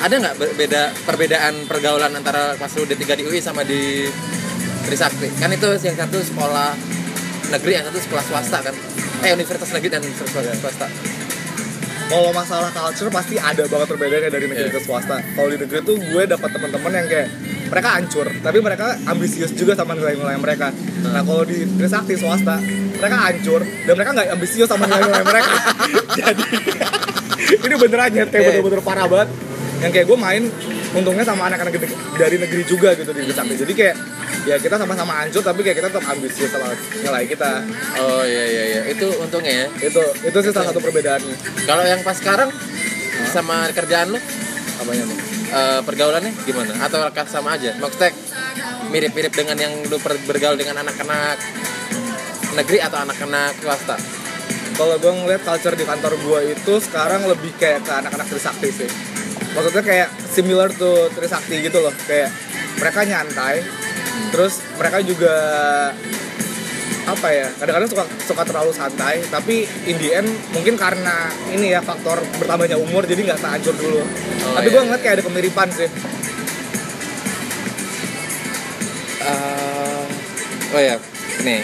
Ada 0.00 0.14
nggak 0.16 0.34
beda 0.56 0.82
perbedaan 1.04 1.68
pergaulan 1.68 2.16
antara 2.16 2.56
lu 2.56 2.84
D3 2.88 3.04
di 3.20 3.24
UI 3.28 3.40
sama 3.42 3.60
di 3.66 4.08
Trisakti? 4.88 5.28
Kan 5.36 5.52
itu 5.52 5.68
yang 5.84 5.96
satu 5.98 6.18
sekolah 6.24 6.72
negeri 7.52 7.72
yang 7.76 7.84
satu 7.90 8.00
sekolah 8.00 8.24
swasta 8.24 8.58
kan? 8.64 8.74
Eh 9.20 9.36
universitas 9.36 9.68
negeri 9.76 9.90
dan 9.92 10.00
universitas 10.00 10.56
swasta. 10.56 10.86
Kalau 12.10 12.34
masalah 12.34 12.74
culture 12.74 13.06
pasti 13.12 13.38
ada 13.38 13.62
banget 13.70 13.86
perbedaannya 13.94 14.30
dari 14.34 14.46
negeri 14.50 14.66
Iya. 14.72 14.74
ke 14.74 14.80
swasta. 14.82 15.22
Kalau 15.22 15.48
di 15.52 15.58
negeri 15.62 15.78
tuh 15.86 15.94
gue 15.94 16.22
dapat 16.26 16.48
teman-teman 16.50 16.90
yang 16.96 17.06
kayak 17.06 17.28
mereka 17.70 17.88
hancur, 17.94 18.26
tapi 18.42 18.58
mereka 18.58 18.98
ambisius 19.06 19.54
juga 19.54 19.78
sama 19.78 19.94
nilai-nilai 19.94 20.36
mereka. 20.42 20.74
Nah 21.06 21.22
kalau 21.22 21.46
di 21.46 21.62
Trisakti 21.78 22.18
swasta, 22.18 22.58
mereka 22.98 23.16
hancur 23.30 23.62
dan 23.62 23.92
mereka 23.94 24.10
nggak 24.10 24.28
ambisius 24.34 24.66
sama 24.66 24.90
nilai-nilai 24.90 25.22
mereka. 25.22 25.50
Jadi 26.18 26.44
ini 27.70 27.74
beneran 27.78 28.10
ya, 28.10 28.24
kayak 28.26 28.60
bener-bener 28.60 28.82
parah 28.82 29.06
banget. 29.06 29.30
Yang 29.80 29.92
kayak 29.96 30.06
gue 30.12 30.18
main, 30.18 30.42
untungnya 30.92 31.24
sama 31.24 31.48
anak-anak 31.48 31.72
dari 32.20 32.36
negeri 32.36 32.62
juga 32.66 32.92
gitu 32.98 33.14
di 33.14 33.22
Trisakti. 33.24 33.54
Jadi 33.54 33.72
kayak 33.72 33.96
ya 34.44 34.56
kita 34.58 34.76
sama-sama 34.76 35.22
hancur, 35.22 35.40
tapi 35.40 35.62
kayak 35.62 35.76
kita 35.78 35.88
tetap 35.94 36.04
ambisius 36.10 36.50
sama 36.50 36.74
nilai 36.74 37.24
kita. 37.30 37.62
oh 38.02 38.22
iya 38.26 38.44
iya 38.44 38.64
iya 38.66 38.82
itu 38.88 39.06
untungnya 39.20 39.52
ya 39.52 39.66
Itu 39.88 40.02
itu 40.26 40.38
sih 40.42 40.52
salah 40.52 40.72
satu 40.72 40.80
perbedaannya. 40.80 41.36
kalau 41.68 41.84
yang 41.84 42.00
pas 42.02 42.16
sekarang 42.16 42.48
sama 43.30 43.68
kerjaan 43.76 44.16
lu 44.16 44.20
Apanya? 44.80 45.04
Eh, 45.50 45.80
pergaulannya 45.84 46.32
gimana? 46.46 46.72
Atau 46.82 47.02
sama 47.26 47.58
aja? 47.58 47.74
Maksudnya 47.76 48.10
mirip-mirip 48.90 49.34
dengan 49.34 49.56
yang 49.58 49.74
lu 49.86 49.98
bergaul 50.02 50.56
dengan 50.58 50.82
anak-anak 50.82 51.36
negeri 52.54 52.78
atau 52.82 52.98
anak-anak 53.02 53.54
swasta? 53.60 53.96
Kalau 54.80 54.96
gue 54.96 55.12
ngeliat 55.12 55.42
culture 55.44 55.76
di 55.76 55.84
kantor 55.84 56.16
gue 56.16 56.40
itu 56.56 56.72
sekarang 56.80 57.28
lebih 57.28 57.52
kayak 57.60 57.84
ke 57.84 57.92
anak-anak 57.92 58.26
Trisakti 58.32 58.68
sih. 58.72 58.90
Maksudnya 59.52 59.82
kayak 59.84 60.08
similar 60.30 60.72
to 60.72 61.10
Trisakti 61.12 61.60
gitu 61.60 61.84
loh. 61.84 61.92
Kayak 62.08 62.32
mereka 62.80 63.04
nyantai 63.04 63.60
terus 64.30 64.62
mereka 64.78 65.02
juga 65.04 65.34
apa 67.10 67.28
ya 67.34 67.46
kadang-kadang 67.58 67.90
suka 67.90 68.04
suka 68.22 68.42
terlalu 68.46 68.70
santai 68.70 69.18
tapi 69.26 69.66
in 69.90 69.98
the 69.98 70.14
end 70.14 70.30
mungkin 70.54 70.78
karena 70.78 71.26
ini 71.50 71.74
ya 71.74 71.82
faktor 71.82 72.22
bertambahnya 72.38 72.78
umur 72.78 73.02
jadi 73.02 73.34
nggak 73.34 73.40
sehancur 73.42 73.74
dulu. 73.74 74.00
Tapi 74.54 74.66
iya. 74.70 74.74
gue 74.74 74.82
ngeliat 74.86 75.02
kayak 75.02 75.14
ada 75.18 75.24
kemiripan 75.26 75.68
sih. 75.74 75.90
Eh, 79.20 80.04
oh 80.74 80.80
ya 80.80 80.96
nih. 81.42 81.62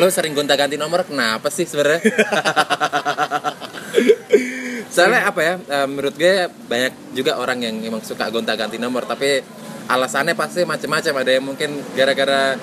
Lo 0.00 0.08
sering 0.08 0.32
gonta-ganti 0.32 0.80
nomor? 0.80 1.04
Kenapa 1.04 1.52
sih 1.52 1.68
sebenarnya? 1.68 2.00
Soalnya 4.94 5.24
apa 5.30 5.40
ya 5.40 5.54
eh, 5.56 5.86
menurut 5.88 6.14
gue 6.18 6.50
banyak 6.68 7.16
juga 7.16 7.38
orang 7.40 7.64
yang 7.64 7.76
emang 7.80 8.02
suka 8.04 8.28
gonta-ganti 8.28 8.76
nomor 8.76 9.08
tapi 9.08 9.40
alasannya 9.88 10.36
pasti 10.36 10.62
macam-macam 10.64 11.14
ada 11.24 11.30
yang 11.32 11.44
mungkin 11.44 11.70
gara-gara 11.96 12.56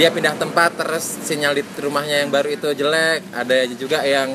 dia 0.00 0.08
pindah 0.08 0.32
tempat 0.40 0.80
terus 0.80 1.04
sinyal 1.28 1.52
di 1.52 1.60
rumahnya 1.76 2.24
yang 2.24 2.32
baru 2.32 2.56
itu 2.56 2.72
jelek. 2.72 3.20
Ada 3.36 3.68
juga 3.76 4.00
yang 4.00 4.32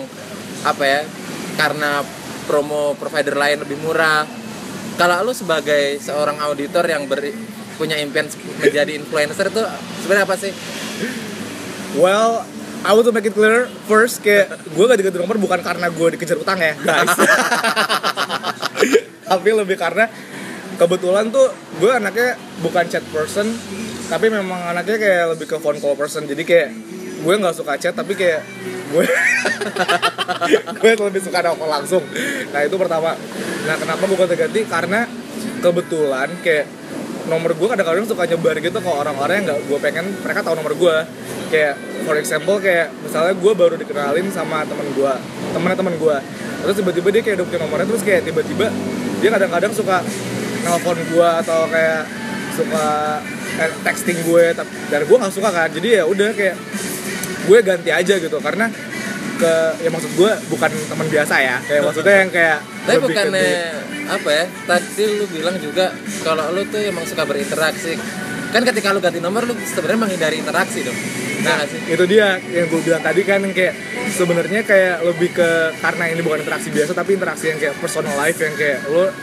apa 0.61 0.83
ya 0.85 1.01
karena 1.57 2.05
promo 2.45 2.93
provider 2.93 3.33
lain 3.33 3.65
lebih 3.65 3.81
murah. 3.81 4.29
Kalau 4.93 5.25
lu 5.25 5.33
sebagai 5.33 5.97
seorang 5.97 6.37
auditor 6.45 6.85
yang 6.85 7.09
ber- 7.09 7.33
punya 7.81 7.97
impian 7.97 8.29
menjadi 8.61 8.93
influencer 8.93 9.49
itu 9.49 9.65
sebenarnya 10.05 10.25
apa 10.29 10.35
sih? 10.37 10.53
Well, 11.97 12.45
I 12.85 12.93
want 12.93 13.09
to 13.09 13.11
make 13.11 13.25
it 13.25 13.33
clear 13.33 13.65
first 13.89 14.21
kayak 14.21 14.53
gue 14.69 14.83
gak 14.85 15.01
diganti 15.01 15.17
nomor 15.17 15.41
bukan 15.41 15.65
karena 15.65 15.89
gue 15.89 16.07
dikejar 16.13 16.37
utang 16.37 16.61
ya 16.61 16.77
guys. 16.77 17.09
tapi 19.25 19.49
lebih 19.49 19.81
karena 19.81 20.05
kebetulan 20.77 21.33
tuh 21.33 21.49
gue 21.81 21.89
anaknya 21.89 22.37
bukan 22.61 22.85
chat 22.85 23.01
person 23.09 23.49
tapi 24.05 24.29
memang 24.29 24.73
anaknya 24.73 24.97
kayak 25.01 25.23
lebih 25.33 25.47
ke 25.49 25.57
phone 25.57 25.81
call 25.81 25.97
person 25.97 26.29
jadi 26.29 26.43
kayak 26.45 26.69
gue 27.25 27.33
nggak 27.41 27.55
suka 27.57 27.73
chat 27.81 27.97
tapi 27.97 28.13
kayak 28.13 28.45
gue 28.93 29.01
gue 30.81 30.91
lebih 30.93 31.21
suka 31.25 31.41
nelfon 31.41 31.65
langsung. 31.65 32.03
Nah 32.53 32.61
itu 32.61 32.75
pertama. 32.77 33.17
Nah 33.65 33.75
kenapa 33.81 34.05
gue 34.05 34.17
ganti-ganti 34.17 34.61
karena 34.69 35.09
kebetulan 35.59 36.29
kayak 36.45 36.69
nomor 37.25 37.57
gue 37.57 37.65
kadang-kadang 37.65 38.05
suka 38.05 38.29
nyebar 38.29 38.61
gitu 38.61 38.77
ke 38.77 38.91
orang-orang 38.91 39.41
yang 39.41 39.45
nggak 39.49 39.59
gue 39.65 39.77
pengen. 39.81 40.05
Mereka 40.21 40.39
tahu 40.45 40.53
nomor 40.53 40.73
gue. 40.77 40.95
Kayak 41.49 41.73
for 42.05 42.15
example 42.21 42.61
kayak 42.61 42.93
misalnya 43.01 43.33
gue 43.33 43.53
baru 43.57 43.75
dikenalin 43.77 44.29
sama 44.29 44.61
temen 44.65 44.85
gue 44.93 45.13
temennya 45.53 45.77
temen 45.81 45.95
gue. 45.97 46.17
Terus 46.65 46.75
tiba-tiba 46.77 47.07
dia 47.09 47.21
kayak 47.25 47.41
punya 47.41 47.59
nomornya 47.65 47.87
terus 47.89 48.03
kayak 48.05 48.21
tiba-tiba 48.29 48.69
dia 49.21 49.29
kadang-kadang 49.33 49.73
suka 49.73 50.05
nelfon 50.61 50.97
gue 51.09 51.29
atau 51.41 51.65
kayak 51.73 52.05
suka 52.53 52.85
texting 53.83 54.19
gue 54.23 54.51
tapi 54.51 54.71
dan 54.91 55.01
gue 55.07 55.17
nggak 55.17 55.33
suka 55.33 55.49
kan. 55.51 55.69
Jadi 55.71 55.87
ya 55.99 56.03
udah 56.05 56.29
kayak 56.35 56.55
gue 57.45 57.57
ganti 57.63 57.89
aja 57.91 58.13
gitu. 58.19 58.37
Karena 58.39 58.67
ke 59.35 59.53
ya 59.83 59.89
maksud 59.91 60.11
gue 60.15 60.31
bukan 60.51 60.71
teman 60.87 61.07
biasa 61.11 61.35
ya. 61.39 61.55
Kayak 61.65 61.81
maksudnya 61.87 62.15
yang 62.23 62.31
kayak 62.31 62.57
tapi 62.85 62.97
bukannya 63.01 63.41
di- 63.41 63.83
apa 64.05 64.29
ya? 64.29 64.45
Tadi 64.69 65.03
lu 65.17 65.25
bilang 65.31 65.55
juga 65.57 65.85
kalau 66.21 66.53
lu 66.53 66.61
tuh 66.69 66.81
emang 66.81 67.03
suka 67.03 67.23
berinteraksi. 67.25 67.97
Kan 68.53 68.63
ketika 68.63 68.95
lu 68.95 69.03
ganti 69.03 69.19
nomor 69.19 69.43
lu 69.43 69.53
sebenarnya 69.63 69.99
menghindari 69.99 70.39
interaksi 70.39 70.85
dong. 70.85 70.95
Nah 71.45 71.61
Nah, 71.61 71.65
itu 71.69 72.03
dia 72.09 72.41
yang 72.41 72.65
gue 72.65 72.81
bilang 72.81 73.03
tadi 73.05 73.21
kan 73.21 73.37
yang 73.37 73.53
kayak 73.53 73.77
sebenarnya 74.09 74.65
kayak 74.65 75.05
lebih 75.05 75.29
ke 75.29 75.49
karena 75.77 76.09
ini 76.09 76.21
bukan 76.25 76.41
interaksi 76.41 76.73
biasa 76.73 76.97
tapi 76.97 77.21
interaksi 77.21 77.53
yang 77.53 77.59
kayak 77.61 77.75
personal 77.77 78.17
life 78.17 78.39
yang 78.41 78.55
kayak 78.57 78.81
lo 78.89 79.13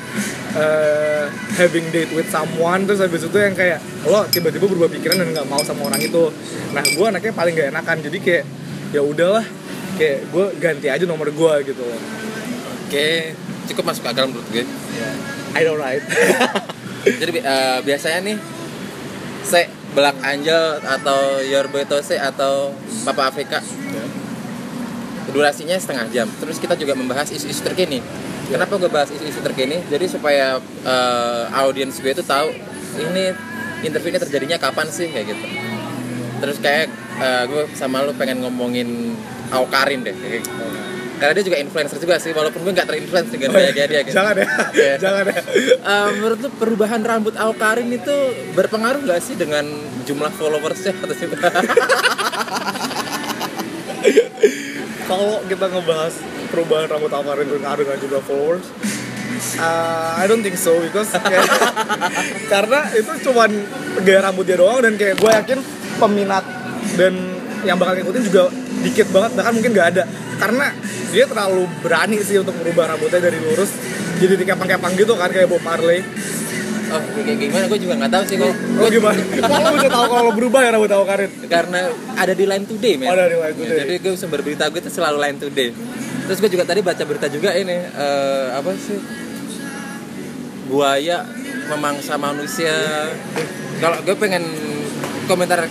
uh, 0.57 1.27
having 1.57 1.87
date 1.93 2.11
with 2.17 2.29
someone 2.29 2.85
terus 2.85 3.01
habis 3.01 3.25
itu 3.25 3.39
yang 3.39 3.57
kayak 3.57 3.79
lo 4.09 4.25
tiba-tiba 4.29 4.69
berubah 4.69 4.91
pikiran 4.93 5.21
dan 5.21 5.29
nggak 5.33 5.47
mau 5.49 5.61
sama 5.65 5.89
orang 5.89 6.01
itu. 6.01 6.33
Nah, 6.73 6.81
gue 6.81 7.07
anaknya 7.07 7.33
paling 7.37 7.53
gak 7.53 7.69
enakan 7.73 7.97
jadi 8.01 8.19
kayak 8.21 8.45
ya 8.93 9.01
udahlah 9.01 9.45
kayak 9.97 10.29
gue 10.29 10.45
ganti 10.61 10.87
aja 10.89 11.05
nomor 11.09 11.29
gue 11.33 11.53
gitu 11.65 11.83
loh. 11.83 12.01
oke 12.89 13.09
cukup 13.73 13.85
masuk 13.93 14.05
akal 14.09 14.29
menurut 14.29 14.47
gue 14.53 14.65
I 15.53 15.63
know 15.65 15.77
right. 15.77 16.05
jadi 17.21 17.31
eh, 17.41 17.79
biasanya 17.85 18.21
nih 18.25 18.37
se 19.43 19.69
Black 19.93 20.17
Angel 20.25 20.81
atau 20.81 21.45
Your 21.45 21.69
Boy 21.69 21.85
Tose 21.85 22.17
atau 22.17 22.73
Papa 23.05 23.29
Afrika 23.29 23.61
durasinya 25.33 25.77
setengah 25.81 26.09
jam 26.13 26.29
terus 26.41 26.61
kita 26.61 26.77
juga 26.77 26.93
membahas 26.93 27.33
isu-isu 27.33 27.65
terkini 27.65 28.05
kenapa 28.53 28.77
gue 28.77 28.87
bahas 28.87 29.09
isu-isu 29.09 29.41
terkini 29.41 29.81
jadi 29.87 30.05
supaya 30.07 30.47
eh, 30.85 31.43
audiens 31.57 31.97
gue 31.97 32.13
itu 32.13 32.23
tahu 32.23 32.53
ini 32.95 33.33
interview 33.83 34.11
ini 34.11 34.21
terjadinya 34.21 34.57
kapan 34.57 34.87
sih 34.87 35.09
kayak 35.09 35.27
gitu 35.27 35.47
terus 36.39 36.57
kayak 36.59 36.87
eh, 37.17 37.43
gue 37.47 37.63
sama 37.73 38.03
lu 38.03 38.13
pengen 38.13 38.41
ngomongin 38.41 39.17
Aukarin 39.49 40.01
deh 40.01 40.13
kayak 40.13 40.41
gitu. 40.41 40.65
karena 41.17 41.33
dia 41.33 41.45
juga 41.45 41.55
influencer 41.57 41.97
juga 41.97 42.17
sih 42.19 42.33
walaupun 42.33 42.61
gue 42.61 42.73
nggak 42.73 42.89
terinfluence 42.89 43.31
dengan 43.31 43.53
gaya-gaya 43.53 43.87
dia 43.87 44.01
gitu. 44.03 44.13
jangan 44.13 44.35
ya 44.35 44.47
Iya. 44.73 44.95
jangan 45.05 45.25
ya 45.25 45.41
Eh, 45.83 46.09
menurut 46.15 46.39
lu 46.41 46.49
perubahan 46.53 47.01
rambut 47.01 47.35
Awkarin 47.35 47.89
itu 47.89 48.17
berpengaruh 48.53 49.01
nggak 49.01 49.21
sih 49.21 49.35
dengan 49.35 49.65
jumlah 50.03 50.33
followersnya 50.33 50.93
atau 50.99 51.15
sih? 51.15 51.29
kalau 55.13 55.45
kita 55.45 55.69
ngebahas 55.69 56.15
perubahan 56.49 56.89
rambut 56.89 57.13
Alvarin 57.13 57.45
berpengaruh 57.53 57.85
dengan 57.85 57.99
jumlah 58.01 58.23
followers 58.25 58.67
uh, 59.61 60.17
I 60.17 60.25
don't 60.25 60.41
think 60.41 60.57
so 60.57 60.81
because 60.81 61.13
kayak, 61.13 61.45
karena 62.53 62.81
itu 62.97 63.13
cuman 63.29 63.51
gaya 64.09 64.21
rambut 64.25 64.49
dia 64.49 64.57
doang 64.57 64.81
dan 64.81 64.97
kayak 64.97 65.21
gue 65.21 65.31
yakin 65.31 65.59
peminat 66.01 66.45
dan 66.97 67.13
yang 67.63 67.77
bakal 67.77 67.95
ngikutin 67.95 68.23
juga 68.25 68.49
dikit 68.83 69.13
banget 69.13 69.31
bahkan 69.39 69.53
mungkin 69.55 69.71
nggak 69.77 69.89
ada. 69.95 70.05
Karena 70.41 70.75
dia 71.15 71.25
terlalu 71.29 71.69
berani 71.85 72.19
sih 72.25 72.41
untuk 72.41 72.57
merubah 72.59 72.91
rambutnya 72.97 73.21
dari 73.21 73.39
lurus 73.39 73.71
jadi 74.17 74.35
dikepang-kepang 74.39 74.97
gitu 74.97 75.13
kan 75.15 75.29
kayak 75.29 75.51
Bob 75.51 75.61
Marley 75.61 76.01
oh 76.93 77.01
kayak 77.25 77.39
gimana? 77.41 77.65
Gue 77.69 77.81
juga 77.81 77.95
nggak 77.99 78.13
tahu 78.13 78.23
sih 78.29 78.37
gue 78.37 78.53
Oh 78.53 78.89
gimana? 78.89 79.21
Kamu 79.43 79.75
bisa 79.81 79.89
tahu 79.89 80.05
kalau 80.09 80.23
lo 80.29 80.33
berubah 80.37 80.61
ya 80.63 80.71
rambut 80.77 80.91
Alvarin? 80.93 81.31
karena 81.49 81.81
ada 82.17 82.33
di 82.37 82.45
Line 82.45 82.67
Today 82.69 82.95
men. 83.01 83.09
Oh, 83.09 83.15
ada 83.17 83.29
di 83.29 83.37
Line 83.39 83.57
Today. 83.57 83.77
jadi 83.85 83.95
gue 84.01 84.13
sumber 84.17 84.41
berita 84.45 84.69
gue 84.69 84.81
itu 84.81 84.91
selalu 84.93 85.19
Line 85.21 85.39
Today. 85.41 85.69
Terus 86.29 86.39
gue 86.39 86.51
juga 86.53 86.65
tadi 86.69 86.81
baca 86.85 87.03
berita 87.03 87.27
juga 87.33 87.51
ini 87.57 87.77
eh, 87.77 88.47
apa 88.53 88.71
sih? 88.77 88.99
Buaya 90.71 91.27
memangsa 91.69 92.15
manusia. 92.17 92.73
Kalau 93.83 93.99
gue 94.07 94.17
pengen 94.17 94.45
komentar 95.27 95.67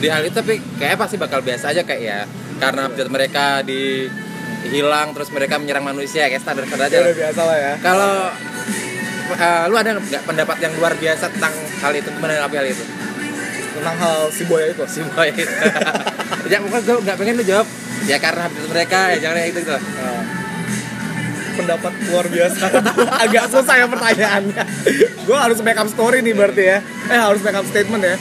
di 0.00 0.08
hal 0.08 0.24
itu 0.24 0.32
tapi 0.32 0.56
kayak 0.80 0.96
pasti 0.96 1.16
bakal 1.20 1.40
biasa 1.40 1.72
aja 1.72 1.82
kayak 1.86 2.02
ya. 2.02 2.20
Karena 2.60 2.92
update 2.92 3.08
mereka 3.08 3.64
di 3.64 4.04
hilang 4.68 5.16
terus 5.16 5.32
mereka 5.32 5.56
menyerang 5.56 5.84
manusia 5.88 6.28
kayak 6.28 6.44
standar 6.44 6.68
standar 6.68 6.92
aja 6.92 6.96
Ya 7.00 7.04
udah 7.08 7.16
biasa 7.16 7.40
lah 7.48 7.56
ya. 7.56 7.72
Kalau 7.80 8.12
eh, 9.36 9.64
lu 9.70 9.76
ada 9.78 9.90
nggak 9.96 10.22
pendapat 10.26 10.56
yang 10.62 10.72
luar 10.78 10.92
biasa 10.98 11.24
tentang 11.30 11.54
hal 11.54 11.92
itu 11.94 12.08
gimana 12.10 12.38
menanggapi 12.38 12.56
hal 12.58 12.66
itu? 12.70 12.84
Tentang 13.70 13.96
hal 13.96 14.18
si 14.34 14.42
buaya 14.46 14.66
itu 14.72 14.84
si 14.90 15.00
boy. 15.06 15.30
Ya 16.50 16.58
pokoknya 16.58 16.82
gue 16.82 16.96
nggak 17.06 17.16
pengen 17.20 17.34
lu 17.38 17.44
jawab. 17.46 17.66
Ya 18.10 18.16
karena 18.18 18.48
update 18.50 18.68
mereka 18.72 18.98
ya 19.14 19.16
jangan 19.22 19.36
kayak 19.38 19.48
gitu 19.54 19.60
gitu. 19.60 19.76
Nah, 19.76 20.22
pendapat 21.54 21.92
luar 22.10 22.26
biasa. 22.26 22.64
Agak 23.22 23.44
susah 23.52 23.74
ya 23.78 23.86
pertanyaannya. 23.86 24.62
Gue 25.28 25.38
harus 25.38 25.58
backup 25.62 25.86
story 25.86 26.26
nih 26.26 26.34
berarti 26.34 26.62
ya. 26.64 26.78
Eh 27.06 27.20
harus 27.20 27.38
backup 27.44 27.68
statement 27.70 28.02
ya. 28.02 28.16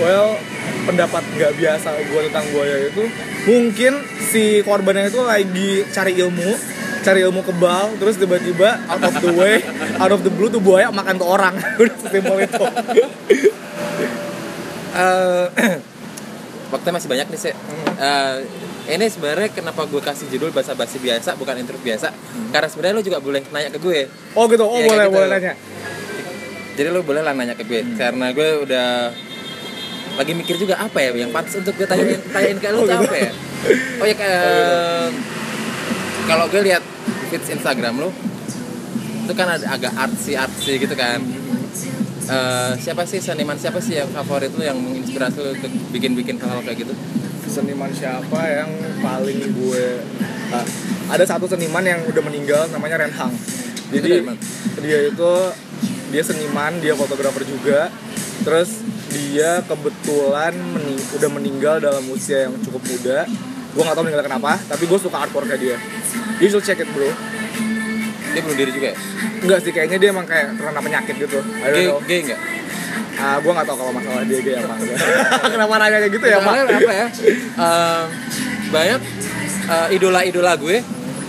Well 0.00 0.40
pendapat 0.82 1.22
nggak 1.38 1.52
biasa 1.58 1.88
gue 1.94 2.20
tentang 2.26 2.46
buaya 2.50 2.76
itu 2.90 3.04
mungkin 3.46 3.92
si 4.18 4.66
korbannya 4.66 5.14
itu 5.14 5.20
lagi 5.22 5.70
cari 5.94 6.12
ilmu 6.18 6.50
cari 7.02 7.20
ilmu 7.22 7.42
kebal 7.42 7.98
terus 7.98 8.16
tiba-tiba 8.16 8.78
out 8.86 9.02
of 9.02 9.14
the 9.18 9.30
way 9.34 9.58
out 9.98 10.10
of 10.10 10.22
the 10.22 10.30
blue 10.30 10.46
tuh 10.46 10.62
buaya 10.62 10.88
makan 10.88 11.18
tuh 11.18 11.26
orang. 11.26 11.54
Udah 11.82 11.96
sesimpel 11.98 12.46
itu. 12.46 12.64
Eh, 14.92 15.46
waktunya 16.72 16.94
masih 16.94 17.08
banyak 17.08 17.26
nih 17.28 17.40
sih 17.40 17.54
Eh, 17.92 18.36
ini 18.90 19.06
sebenarnya 19.06 19.46
kenapa 19.48 19.86
gue 19.86 20.02
kasih 20.02 20.26
judul 20.26 20.50
bahasa 20.50 20.74
basi 20.74 20.98
biasa 20.98 21.38
bukan 21.38 21.54
intro 21.54 21.78
biasa? 21.78 22.10
Karena 22.50 22.66
sebenarnya 22.66 22.94
lu 22.98 23.04
juga 23.04 23.22
boleh 23.22 23.38
nanya 23.54 23.70
ke 23.70 23.78
gue. 23.78 24.10
Oh 24.34 24.50
gitu? 24.50 24.66
Oh 24.66 24.74
kayak 24.74 24.90
boleh 24.90 25.06
gitu. 25.06 25.14
boleh 25.14 25.28
nanya. 25.30 25.52
Jadi 26.74 26.88
lu 26.90 27.00
boleh 27.06 27.22
lah 27.22 27.30
nanya 27.30 27.54
ke 27.54 27.62
gue. 27.62 27.86
Karena 27.94 28.34
gue 28.34 28.48
udah 28.66 29.14
lagi 30.12 30.32
mikir 30.34 30.58
juga 30.58 30.76
apa 30.76 30.98
ya 30.98 31.14
yang 31.14 31.30
pantas 31.30 31.56
untuk 31.56 31.72
gue 31.72 31.86
tanyain 31.86 32.18
tanyain 32.34 32.58
ke 32.58 32.68
lu 32.68 32.82
Oh, 32.82 32.84
gitu. 32.84 33.06
apa 33.06 33.16
ya? 33.16 33.30
Oh 34.02 34.06
ya 34.10 34.14
kayak 34.18 34.42
kalau 36.26 36.46
gue 36.48 36.62
lihat 36.62 36.82
feeds 37.30 37.48
Instagram 37.50 37.98
lu 37.98 38.10
itu 39.22 39.32
kan 39.38 39.46
ada 39.54 39.66
agak 39.70 39.92
artsy 39.94 40.34
artsy 40.34 40.82
gitu 40.82 40.94
kan. 40.98 41.22
Eh, 42.22 42.72
siapa 42.78 43.02
sih 43.02 43.18
seniman 43.18 43.58
siapa 43.58 43.82
sih 43.82 43.98
yang 43.98 44.06
favorit 44.14 44.50
lu 44.54 44.62
yang 44.62 44.78
menginspirasi 44.78 45.38
lu 45.42 45.50
untuk 45.58 45.72
bikin-bikin 45.90 46.38
hal-hal 46.38 46.62
kayak 46.62 46.86
gitu? 46.86 46.94
Seniman 47.50 47.90
siapa 47.92 48.40
yang 48.46 48.70
paling 49.02 49.52
gue 49.52 49.86
ah, 50.54 50.66
ada 51.12 51.24
satu 51.26 51.50
seniman 51.50 51.82
yang 51.82 52.00
udah 52.06 52.22
meninggal 52.22 52.62
namanya 52.70 53.02
Ren 53.02 53.14
Hang. 53.14 53.34
Jadi 53.92 54.24
dia 54.80 54.98
itu 55.10 55.32
dia 56.14 56.22
seniman 56.22 56.78
dia 56.78 56.94
fotografer 56.94 57.42
juga. 57.46 57.90
Terus 58.42 58.82
dia 59.12 59.62
kebetulan 59.66 60.56
meni- 60.56 61.06
udah 61.14 61.30
meninggal 61.30 61.76
dalam 61.78 62.02
usia 62.10 62.48
yang 62.48 62.54
cukup 62.62 62.82
muda. 62.86 63.26
Gue 63.72 63.82
nggak 63.82 63.96
tahu 63.98 64.04
meninggal 64.06 64.26
kenapa 64.26 64.58
tapi 64.70 64.84
gue 64.86 64.98
suka 64.98 65.26
artworknya 65.26 65.58
dia 65.58 65.76
you 66.42 66.50
should 66.50 66.66
check 66.66 66.82
it 66.82 66.90
bro. 66.90 67.06
Dia 68.34 68.40
bunuh 68.42 68.58
diri 68.58 68.74
juga 68.74 68.90
ya? 68.90 68.96
Enggak 69.46 69.58
sih 69.62 69.70
kayaknya 69.70 69.96
dia 70.02 70.08
emang 70.10 70.26
kayak 70.26 70.58
terkena 70.58 70.80
penyakit 70.82 71.14
gitu. 71.14 71.38
Gay 71.70 71.86
gay 72.10 72.20
nggak? 72.26 72.40
Ah 73.22 73.38
gue 73.38 73.52
nggak 73.54 73.66
tahu 73.70 73.76
kalau 73.78 73.92
masalah 73.94 74.26
dia 74.26 74.40
gay 74.42 74.54
apa 74.58 74.74
enggak. 74.74 74.98
Kenapa 75.54 75.74
nanya 75.78 75.98
kayak 76.02 76.12
gitu 76.18 76.26
ya 76.26 76.38
pak 76.42 76.54
apa 76.66 76.92
ya? 76.92 77.06
Eh, 77.54 78.02
banyak 78.74 79.00
eh, 79.70 79.86
idola-idola 79.94 80.52
gue 80.58 80.76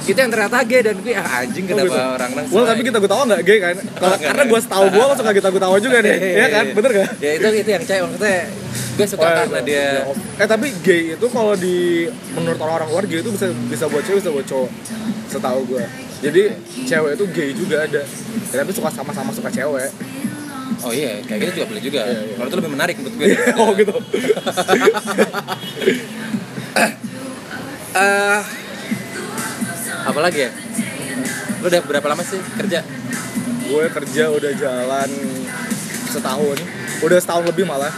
itu 0.03 0.15
yang 0.15 0.27
ternyata 0.27 0.57
gay 0.63 0.81
dan 0.81 0.95
gue 0.97 1.13
ah 1.13 1.39
anjing 1.39 1.63
Oh, 1.63 1.69
kenapa 1.69 1.87
gitu. 1.87 1.99
orang 2.11 2.31
nang 2.33 2.45
Well, 2.51 2.65
tapi 2.65 2.81
kita 2.83 2.97
gue 2.97 3.07
tahu 3.07 3.21
nggak 3.23 3.41
gay 3.41 3.57
kan? 3.57 3.75
Kalau 3.79 3.87
Enggak, 4.09 4.19
karena 4.25 4.43
gue 4.45 4.59
setahu 4.59 4.85
gue 4.89 5.03
suka 5.13 5.31
kita 5.31 5.47
gue 5.47 5.61
tahu 5.61 5.75
juga 5.79 5.97
nih, 5.99 6.17
ya 6.43 6.47
kan? 6.49 6.65
Bener 6.71 6.91
gak? 6.93 7.09
ya 7.17 7.31
itu 7.33 7.47
itu 7.55 7.69
yang 7.71 7.83
cewek 7.83 8.01
maksudnya 8.03 8.39
gue 8.93 9.07
suka 9.07 9.25
karena 9.25 9.59
dia 9.61 9.87
Eh 10.35 10.45
tapi 10.45 10.67
gay 10.79 11.15
itu 11.15 11.25
kalau 11.27 11.53
di 11.55 12.05
menurut 12.31 12.59
orang-orang 12.59 12.89
luar 12.89 13.03
gay 13.05 13.19
itu 13.19 13.31
bisa 13.31 13.47
bisa 13.65 13.85
buat 13.87 14.03
cewek 14.03 14.19
bisa 14.19 14.31
buat 14.31 14.43
cowok. 14.43 14.69
Setahu 15.29 15.59
gue. 15.65 15.83
Jadi 16.19 16.41
cewek 16.83 17.11
itu 17.15 17.25
gay 17.29 17.49
juga 17.51 17.77
ada. 17.81 18.01
Ya, 18.51 18.55
tapi 18.59 18.71
suka 18.71 18.89
sama-sama 18.89 19.31
suka 19.31 19.47
cewek. 19.49 19.87
oh 20.83 20.91
iya 20.91 21.15
kayak 21.23 21.39
gitu 21.39 21.51
juga 21.55 21.65
boleh 21.69 21.79
juga 21.81 22.01
Iya, 22.03 22.19
iya. 22.19 22.33
kalau 22.35 22.47
itu 22.49 22.57
lebih 22.59 22.71
menarik 22.71 22.95
menurut 22.99 23.15
gue 23.15 23.27
oh 23.61 23.69
gitu. 23.71 23.95
Eh, 27.93 28.39
apa 30.03 30.19
lagi 30.19 30.39
ya 30.47 30.51
lu 31.63 31.71
udah 31.71 31.81
berapa 31.87 32.07
lama 32.11 32.23
sih 32.27 32.39
kerja 32.59 32.83
gue 33.63 33.85
kerja 33.89 34.23
udah 34.29 34.51
jalan 34.53 35.09
setahun. 36.13 36.57
Udah 37.01 37.17
setahun 37.17 37.43
lebih 37.49 37.65
malah. 37.65 37.93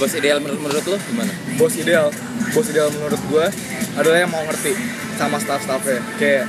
bos 0.00 0.16
ideal 0.16 0.40
menurut, 0.40 0.64
menurut 0.64 0.84
lu 0.88 0.98
gimana 1.12 1.28
Bos 1.60 1.76
ideal, 1.76 2.08
bos 2.56 2.64
ideal 2.72 2.88
menurut 2.88 3.20
gue 3.20 3.46
adalah 4.00 4.16
yang 4.24 4.32
mau 4.32 4.40
ngerti 4.48 4.72
sama 5.20 5.36
staff-staffnya. 5.36 6.00
Kayak 6.16 6.48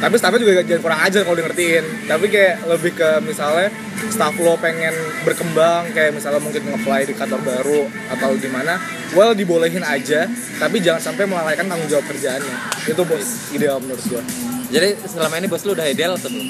tapi 0.00 0.14
staffnya 0.16 0.40
juga 0.40 0.64
jangan 0.64 0.82
kurang 0.82 1.00
ajar 1.04 1.20
kalau 1.28 1.36
di 1.36 1.44
ngertiin 1.44 1.84
tapi 2.08 2.26
kayak 2.32 2.54
lebih 2.66 2.92
ke 2.96 3.08
misalnya 3.20 3.68
staff 4.08 4.34
lo 4.40 4.56
pengen 4.56 4.96
berkembang 5.28 5.92
kayak 5.92 6.16
misalnya 6.16 6.40
mungkin 6.40 6.64
nge-apply 6.64 7.04
di 7.04 7.14
kantor 7.14 7.40
baru 7.44 7.84
atau 8.16 8.32
gimana 8.40 8.80
well 9.12 9.36
dibolehin 9.36 9.84
aja. 9.84 10.24
Tapi 10.56 10.80
jangan 10.80 11.02
sampai 11.02 11.24
melalaikan 11.28 11.66
tanggung 11.68 11.88
jawab 11.90 12.06
kerjaannya. 12.08 12.56
Itu 12.88 13.02
bos 13.04 13.52
ideal 13.52 13.76
menurut 13.82 14.00
gue 14.08 14.22
jadi 14.70 14.94
selama 15.02 15.34
ini 15.42 15.46
bos 15.50 15.66
lu 15.66 15.74
udah 15.74 15.86
ideal 15.90 16.14
atau 16.14 16.30
belum? 16.30 16.48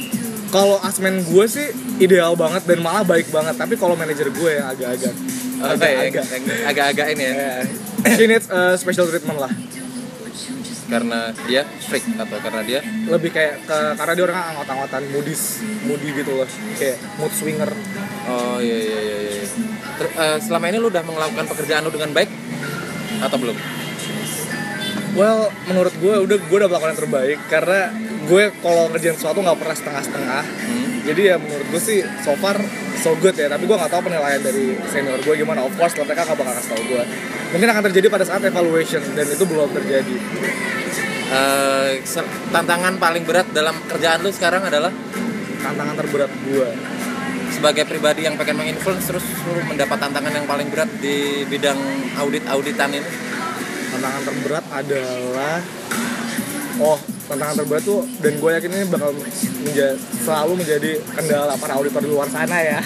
Kalau 0.53 0.77
asmen 0.85 1.25
gue 1.25 1.45
sih 1.49 1.73
ideal 2.03 2.37
banget 2.37 2.67
dan 2.69 2.85
malah 2.85 3.01
baik 3.01 3.33
banget. 3.33 3.57
Tapi 3.57 3.75
kalau 3.81 3.97
manajer 3.97 4.29
gue 4.29 4.51
yang 4.61 4.67
agak-agak. 4.69 5.15
Ya, 5.15 5.65
agak-agak. 5.73 6.27
Yang- 6.29 6.67
agak-agak 6.69 7.07
ini 7.17 7.23
ya. 7.25 7.35
Eh, 7.35 8.13
she 8.17 8.25
needs 8.29 8.49
a 8.53 8.77
special 8.77 9.09
treatment 9.09 9.41
lah 9.41 9.53
karena 10.91 11.31
dia 11.47 11.63
freak 11.63 12.03
atau 12.19 12.37
karena 12.43 12.63
dia 12.67 12.81
lebih 13.07 13.31
kayak 13.31 13.63
ke, 13.63 13.79
karena 13.95 14.13
dia 14.19 14.25
orang 14.27 14.39
anggot-anggotan 14.53 15.03
moodies 15.15 15.63
moody 15.87 16.09
gitu 16.11 16.31
loh 16.35 16.49
kayak 16.77 16.99
mood 17.17 17.31
swinger 17.31 17.71
oh 18.27 18.59
iya 18.59 18.77
iya 18.77 18.99
iya, 19.01 19.19
iya. 19.31 19.45
Ter- 19.97 20.15
eh, 20.19 20.39
selama 20.43 20.65
ini 20.69 20.79
lu 20.83 20.91
udah 20.91 21.03
melakukan 21.07 21.47
pekerjaan 21.47 21.87
lu 21.87 21.95
dengan 21.95 22.11
baik 22.11 22.31
atau 23.23 23.37
belum 23.39 23.57
well 25.15 25.51
menurut 25.71 25.95
gue 25.95 26.15
udah 26.27 26.37
gue 26.43 26.57
udah 26.59 26.69
melakukan 26.69 26.91
yang 26.91 27.01
terbaik 27.07 27.39
karena 27.47 27.81
gue 28.27 28.45
kalau 28.59 28.85
ngerjain 28.91 29.17
sesuatu 29.17 29.39
nggak 29.43 29.59
pernah 29.59 29.77
setengah-setengah 29.79 30.43
hmm? 30.45 30.90
Jadi 31.07 31.35
ya 31.35 31.37
menurut 31.41 31.67
gue 31.73 31.83
sih 31.83 32.05
so 32.23 32.37
far 32.37 32.61
so 33.01 33.17
good 33.19 33.33
ya. 33.37 33.49
Tapi 33.49 33.65
gue 33.65 33.77
nggak 33.77 33.91
tahu 33.91 34.03
penilaian 34.07 34.41
dari 34.41 34.77
senior 34.89 35.21
gue 35.25 35.35
gimana. 35.41 35.65
Of 35.65 35.75
course 35.81 35.97
mereka 35.97 36.29
nggak 36.29 36.39
bakal 36.39 36.53
kasih 36.57 36.71
tau 36.77 36.83
gue 36.85 37.03
mungkin 37.51 37.69
akan 37.73 37.83
terjadi 37.91 38.07
pada 38.13 38.25
saat 38.29 38.43
evaluation 38.45 39.03
dan 39.17 39.27
itu 39.27 39.45
belum 39.49 39.71
terjadi. 39.75 40.17
Se- 42.03 42.31
tantangan 42.51 42.99
paling 42.99 43.23
berat 43.23 43.47
dalam 43.55 43.79
kerjaan 43.87 44.21
lu 44.23 44.31
sekarang 44.35 44.67
adalah? 44.67 44.91
Tantangan 45.63 45.95
terberat 45.95 46.33
gue 46.47 46.69
sebagai 47.51 47.85
pribadi 47.85 48.25
yang 48.25 48.39
pengen 48.41 48.57
menginfluence 48.63 49.11
terus 49.11 49.27
lu 49.45 49.61
mendapat 49.67 49.99
tantangan 49.99 50.33
yang 50.33 50.47
paling 50.47 50.71
berat 50.71 50.91
di 50.99 51.45
bidang 51.47 51.79
audit 52.19 52.47
auditan 52.51 52.91
ini? 52.95 53.11
Tantangan 53.91 54.23
terberat 54.23 54.65
adalah 54.71 55.59
oh 56.81 56.99
tantangan 57.29 57.63
terberat 57.63 57.83
tuh 57.87 58.03
dan 58.19 58.33
gue 58.41 58.51
yakin 58.51 58.71
ini 58.75 58.85
bakal 58.91 59.11
menja- 59.63 59.99
selalu 60.25 60.53
menjadi 60.59 60.91
kendala 61.15 61.55
para 61.61 61.79
auditor 61.79 62.03
di 62.03 62.11
luar 62.11 62.27
sana 62.27 62.59
ya. 62.59 62.79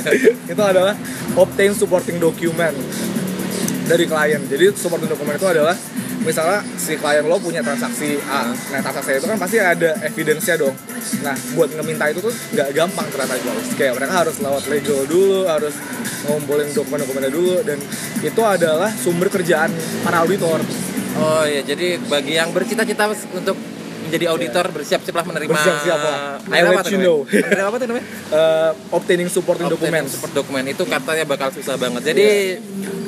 Itu 0.52 0.62
adalah 0.62 0.96
obtain 1.36 1.74
supporting 1.76 2.16
document 2.16 2.72
dari 3.90 4.06
klien. 4.06 4.40
Jadi 4.46 4.72
supporting 4.78 5.10
document 5.10 5.34
itu 5.34 5.48
adalah 5.50 5.74
misalnya 6.22 6.62
si 6.78 6.94
klien 6.94 7.26
lo 7.26 7.36
punya 7.42 7.60
transaksi 7.60 8.16
A. 8.30 8.54
Nah 8.54 8.80
transaksi 8.80 9.18
itu 9.18 9.26
kan 9.26 9.38
pasti 9.40 9.56
ada 9.58 9.98
evidence-nya 10.06 10.56
dong. 10.62 10.76
Nah 11.26 11.34
buat 11.58 11.74
ngeminta 11.74 12.06
itu 12.12 12.22
tuh 12.22 12.32
nggak 12.54 12.68
gampang 12.70 13.06
ternyata 13.10 13.34
guys 13.40 13.68
kayak 13.74 13.92
mereka 13.98 14.12
harus 14.24 14.36
lewat 14.38 14.64
legal 14.70 15.00
dulu 15.10 15.48
harus 15.48 15.74
ngumpulin 16.28 16.68
dokumen-dokumennya 16.76 17.32
dulu 17.32 17.64
dan 17.64 17.78
itu 18.20 18.42
adalah 18.44 18.92
sumber 18.92 19.32
kerjaan 19.32 19.72
para 20.04 20.22
auditor 20.22 20.60
Oh 21.20 21.44
iya, 21.44 21.60
jadi 21.60 22.00
bagi 22.08 22.32
yang 22.40 22.48
bercita-cita 22.56 23.12
untuk 23.36 23.56
menjadi 24.00 24.26
auditor 24.32 24.64
bersiap-siaplah 24.72 25.24
menerima 25.28 25.52
Bersiap-siap 25.52 25.98
apa 26.00 26.12
let 26.48 26.88
you 26.88 26.98
know. 26.98 27.18
Menerima 27.28 27.68
apa 27.68 27.76
tuh 27.76 27.86
namanya? 27.92 28.06
Eh, 28.30 28.70
obtaining 28.94 29.26
supporting 29.26 29.66
Obtaining 29.66 30.06
documents. 30.06 30.14
support 30.14 30.30
dokumen 30.30 30.62
itu 30.70 30.86
katanya 30.86 31.26
bakal 31.26 31.50
susah 31.50 31.74
banget. 31.74 32.14
Jadi 32.14 32.28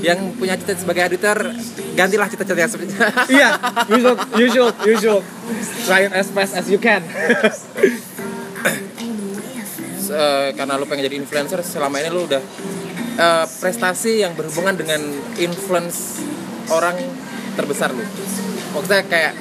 yang 0.02 0.34
punya 0.34 0.58
cita 0.58 0.74
sebagai 0.74 1.06
auditor 1.06 1.54
gantilah 1.94 2.26
cita-cita 2.26 2.66
seperti 2.66 2.90
iya. 3.38 3.54
You 3.86 4.02
should 4.02 4.18
you 4.34 4.48
should 4.50 4.74
you 4.82 4.94
should 4.98 5.22
try 5.86 6.10
it 6.10 6.12
as 6.12 6.26
fast 6.34 6.58
as 6.58 6.66
you 6.66 6.82
can. 6.82 7.06
Eh, 10.12 10.52
karena 10.52 10.76
lu 10.76 10.84
pengen 10.84 11.08
jadi 11.08 11.16
influencer 11.16 11.64
selama 11.64 11.96
ini 11.96 12.12
lu 12.12 12.28
udah 12.28 12.42
eh, 13.16 13.46
prestasi 13.64 14.20
yang 14.20 14.36
berhubungan 14.36 14.76
dengan 14.76 15.00
influence 15.40 16.20
orang 16.68 17.00
terbesar 17.54 17.92
lu 17.92 18.04
maksudnya 18.72 19.04
kayak 19.04 19.32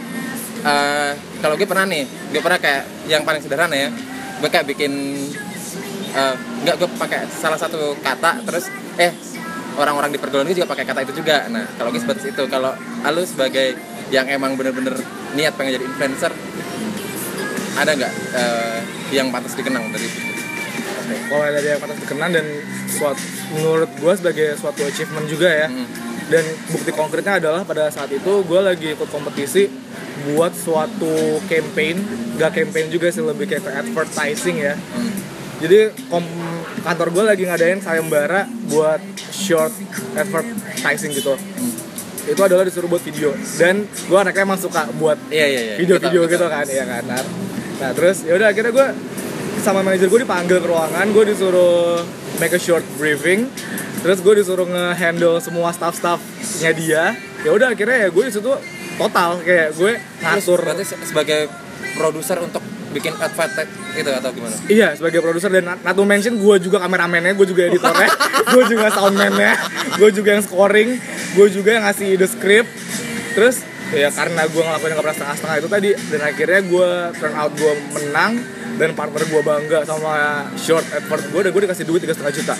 eh, 0.65 1.11
kalau 1.41 1.55
gue 1.57 1.67
pernah 1.67 1.85
nih 1.87 2.03
gue 2.05 2.41
pernah 2.43 2.59
kayak 2.61 2.83
yang 3.09 3.23
paling 3.25 3.41
sederhana 3.41 3.75
ya. 3.75 3.89
Gue 4.41 4.49
kayak 4.49 4.65
bikin 4.69 4.91
eh, 6.13 6.35
nggak 6.35 6.75
gue 6.77 6.89
pakai 6.97 7.25
salah 7.29 7.57
satu 7.57 7.97
kata 8.01 8.45
terus 8.45 8.69
eh 8.99 9.13
orang-orang 9.79 10.11
di 10.11 10.19
pergaulan 10.19 10.45
gue 10.51 10.57
juga 10.61 10.69
pakai 10.69 10.85
kata 10.85 10.99
itu 11.07 11.23
juga. 11.23 11.47
Nah 11.49 11.65
kalau 11.79 11.89
gue 11.89 12.01
seperti 12.01 12.33
itu. 12.35 12.43
Kalau 12.47 12.75
lu 13.11 13.23
sebagai 13.25 13.75
yang 14.11 14.27
emang 14.27 14.59
bener-bener 14.59 14.99
niat 15.39 15.55
pengen 15.55 15.79
jadi 15.79 15.85
influencer 15.87 16.31
ada 17.79 17.91
nggak 17.95 18.13
eh, 18.35 18.79
yang 19.15 19.31
pantas 19.31 19.55
dikenang 19.55 19.87
dari 19.95 20.07
situ? 20.07 20.29
kalau 21.27 21.43
dari 21.43 21.67
yang 21.75 21.79
atas 21.83 21.99
dikenal 22.07 22.29
dan 22.31 22.45
suatu 22.87 23.23
menurut 23.51 23.91
gue 23.99 24.13
sebagai 24.15 24.47
suatu 24.59 24.83
achievement 24.87 25.27
juga 25.27 25.47
ya. 25.47 25.67
Hmm. 25.67 26.10
Dan 26.31 26.43
bukti 26.71 26.91
konkretnya 26.95 27.43
adalah 27.43 27.67
pada 27.67 27.91
saat 27.91 28.07
itu 28.07 28.41
gue 28.47 28.61
lagi 28.63 28.95
ikut 28.95 29.09
kompetisi 29.11 29.67
buat 30.31 30.55
suatu 30.55 31.43
campaign. 31.51 31.99
Gak 32.39 32.55
campaign 32.55 32.87
juga 32.87 33.11
sih 33.11 33.19
lebih 33.19 33.51
kayak 33.51 33.67
ke 33.67 33.71
advertising 33.75 34.63
ya. 34.63 34.79
Jadi 35.59 35.91
kom- 36.07 36.55
kantor 36.81 37.07
gue 37.11 37.23
lagi 37.35 37.43
ngadain 37.45 37.83
sayembara 37.83 38.47
buat 38.71 39.03
short 39.29 39.75
advertising 40.15 41.11
gitu. 41.11 41.35
Itu 42.21 42.41
adalah 42.41 42.63
disuruh 42.63 42.87
buat 42.87 43.03
video. 43.03 43.35
Dan 43.59 43.83
gue 43.85 44.17
anaknya 44.17 44.47
emang 44.47 44.57
suka 44.57 44.87
buat 44.95 45.19
Iya 45.27 45.45
iya 45.51 45.61
iya. 45.61 45.75
video-video 45.83 46.31
gitu 46.31 46.45
kan 46.47 46.65
ya 46.65 46.85
kan 46.87 47.03
nah, 47.05 47.21
nah 47.81 47.91
terus 47.91 48.23
ya 48.23 48.37
udah 48.37 48.53
akhirnya 48.53 48.71
gue 48.71 48.87
sama 49.61 49.85
manajer 49.85 50.09
gue 50.09 50.21
dipanggil 50.25 50.57
ke 50.57 50.67
ruangan 50.69 51.05
gue 51.13 51.23
disuruh 51.33 52.01
make 52.41 52.53
a 52.53 52.61
short 52.61 52.81
briefing 52.97 53.49
terus 54.01 54.17
gue 54.19 54.33
disuruh 54.35 54.65
nge-handle 54.65 55.37
semua 55.37 55.69
staff-staffnya 55.69 56.71
dia 56.73 57.03
ya 57.41 57.49
udah 57.49 57.71
akhirnya 57.71 57.97
ya 57.97 58.09
gue 58.09 58.23
di 58.25 58.33
situ 58.33 58.51
total 58.97 59.41
kayak 59.41 59.73
gue 59.73 59.91
ngatur 60.19 60.59
berarti 60.59 60.83
se- 60.83 61.01
sebagai 61.05 61.49
produser 61.93 62.37
untuk 62.37 62.61
bikin 62.91 63.15
advertise 63.15 63.71
itu 63.95 64.09
atau 64.09 64.35
gimana? 64.35 64.55
Iya 64.67 64.99
sebagai 64.99 65.23
produser 65.23 65.47
dan 65.47 65.79
not 65.79 65.95
to 65.95 66.03
mention 66.03 66.35
gue 66.35 66.55
juga 66.59 66.79
kameramennya, 66.79 67.39
gue 67.39 67.47
juga 67.47 67.63
editornya, 67.63 68.09
gue 68.53 68.63
juga 68.67 68.91
soundmannya, 68.91 69.51
gue 69.95 70.09
juga 70.11 70.29
yang 70.35 70.43
scoring, 70.43 70.99
gue 71.31 71.47
juga 71.47 71.69
yang 71.79 71.83
ngasih 71.87 72.19
ide 72.19 72.27
script. 72.27 72.67
Terus 73.31 73.63
ya 73.95 74.11
karena 74.11 74.43
gue 74.43 74.59
ngelakuin 74.59 74.91
yang 74.91 74.97
gak 74.99 75.05
pernah 75.07 75.17
setengah-setengah 75.19 75.55
itu 75.55 75.69
tadi 75.71 75.89
dan 76.11 76.21
akhirnya 76.21 76.61
gue 76.63 76.89
turn 77.15 77.33
out 77.35 77.51
gue 77.55 77.73
menang 77.95 78.31
dan 78.75 78.89
partner 78.91 79.23
gue 79.23 79.41
bangga 79.43 79.79
sama 79.83 80.15
short 80.55 80.83
advert 80.91 81.23
gue 81.31 81.41
dan 81.47 81.51
gue 81.51 81.61
dikasih 81.63 81.85
duit 81.87 82.03
tiga 82.03 82.11
setengah 82.11 82.35
juta. 82.35 82.55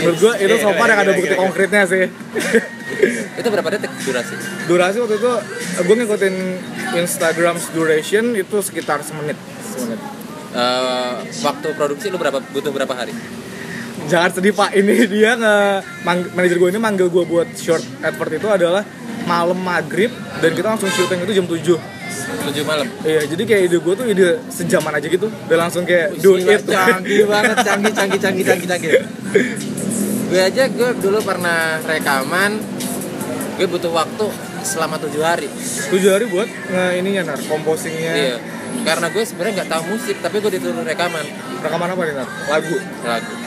Menurut 0.00 0.16
gue 0.18 0.32
itu 0.42 0.54
so 0.58 0.70
far 0.74 0.88
yang 0.90 1.00
ada 1.04 1.12
bukti 1.14 1.34
konkretnya 1.36 1.82
sih. 1.86 2.10
Itu 3.38 3.48
berapa 3.50 3.68
detik 3.74 3.90
durasi? 4.02 4.34
Durasi 4.66 4.96
waktu 5.02 5.16
itu 5.18 5.32
gue 5.84 5.94
ngikutin 5.98 6.34
Instagram's 6.98 7.66
duration 7.74 8.34
itu 8.34 8.56
sekitar 8.62 9.02
semenit. 9.06 9.38
Semenit. 9.62 10.00
Eh, 10.54 11.14
waktu 11.42 11.68
produksi 11.74 12.10
lu 12.10 12.18
berapa 12.18 12.38
butuh 12.38 12.70
berapa 12.70 12.94
hari? 12.94 13.14
jangan 14.04 14.30
sedih 14.36 14.52
pak 14.52 14.76
ini 14.76 15.08
dia 15.08 15.32
nge 15.38 15.56
manajer 16.36 16.56
gue 16.60 16.68
ini 16.76 16.80
manggil 16.80 17.08
gue 17.08 17.24
buat 17.24 17.48
short 17.56 17.80
advert 18.04 18.36
itu 18.36 18.48
adalah 18.52 18.84
malam 19.24 19.56
maghrib 19.56 20.12
dan 20.44 20.52
kita 20.52 20.76
langsung 20.76 20.92
syuting 20.92 21.24
itu 21.24 21.32
jam 21.40 21.46
7 21.48 21.93
7 22.44 22.64
malam. 22.64 22.86
iya 23.04 23.22
jadi 23.24 23.42
kayak 23.44 23.62
ide 23.68 23.78
gue 23.80 23.94
tuh 23.96 24.06
ide 24.08 24.28
sejaman 24.48 24.92
aja 24.96 25.06
gitu 25.08 25.26
dan 25.48 25.58
langsung 25.58 25.82
kayak 25.88 26.16
do 26.20 26.36
it 26.36 26.62
canggih 26.64 27.24
banget, 27.28 27.56
canggih, 27.64 27.92
canggih, 27.92 28.20
canggih, 28.20 28.44
canggih, 28.44 28.68
canggih. 28.68 28.92
gue 30.30 30.40
aja 30.40 30.62
gue 30.66 30.90
dulu 30.98 31.18
pernah 31.22 31.78
rekaman, 31.84 32.58
gue 33.60 33.66
butuh 33.68 33.92
waktu 33.92 34.26
selama 34.64 34.96
tujuh 34.98 35.20
hari. 35.20 35.48
tujuh 35.92 36.10
hari 36.10 36.24
buat 36.26 36.48
nge 36.48 36.84
ininya 36.98 37.22
nar 37.34 37.40
komposingnya 37.44 38.12
Iya. 38.16 38.36
Karena 38.82 39.06
gue 39.06 39.22
sebenarnya 39.22 39.62
nggak 39.62 39.70
tahu 39.70 39.82
musik, 39.94 40.16
tapi 40.18 40.42
gue 40.42 40.50
disuruh 40.58 40.82
rekaman 40.82 41.22
rekaman 41.62 41.88
apa 41.92 42.02
nih 42.02 42.14
nar 42.18 42.28
lagu 42.50 42.76
lagu. 43.06 43.43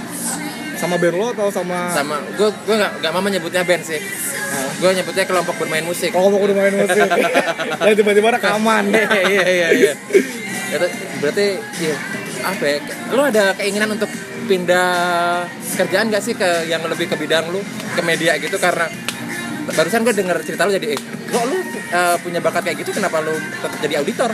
Sama 0.78 0.96
band 0.96 1.16
lo 1.18 1.28
atau 1.34 1.50
sama 1.50 1.90
Sama 1.90 2.22
gue 2.38 2.50
gue 2.54 2.76
nggak 2.78 2.94
nggak 3.02 3.12
mau 3.12 3.22
menyebutnya 3.22 3.66
band 3.66 3.84
sih. 3.84 3.98
Nah, 3.98 4.70
Gue 4.78 4.94
nyebutnya 4.94 5.26
kelompok 5.26 5.58
bermain 5.58 5.84
musik. 5.84 6.14
kalau 6.14 6.30
mau 6.30 6.40
udah 6.40 6.56
main 6.56 6.76
musik. 6.78 7.02
Dan 7.86 7.94
tiba-tiba 7.98 8.30
rekaman 8.32 8.94
iya 8.94 9.10
iya 9.26 9.46
iya 9.46 9.68
iya. 9.74 9.94
Itu 10.72 10.88
berarti 11.20 11.48
iya 11.82 11.96
apa 12.38 12.64
ya 12.64 12.78
lu 13.12 13.22
ada 13.26 13.58
keinginan 13.58 13.98
untuk 13.98 14.08
pindah 14.48 15.44
kerjaan 15.76 16.08
gak 16.08 16.24
sih 16.24 16.38
ke 16.38 16.70
yang 16.70 16.80
lebih 16.86 17.10
ke 17.10 17.18
bidang 17.18 17.50
lu 17.50 17.60
ke 17.98 18.02
media 18.06 18.38
gitu? 18.38 18.56
Karena 18.56 18.86
barusan 19.68 20.06
gue 20.06 20.16
denger 20.16 20.38
cerita 20.48 20.64
lu 20.64 20.72
jadi 20.72 20.96
eh 20.96 21.00
kok 21.28 21.44
lu 21.44 21.58
eh, 21.92 22.16
punya 22.22 22.40
bakat 22.40 22.70
kayak 22.70 22.78
gitu? 22.86 22.94
Kenapa 22.96 23.20
lu 23.20 23.34
tetap 23.36 23.80
jadi 23.82 24.00
auditor 24.00 24.32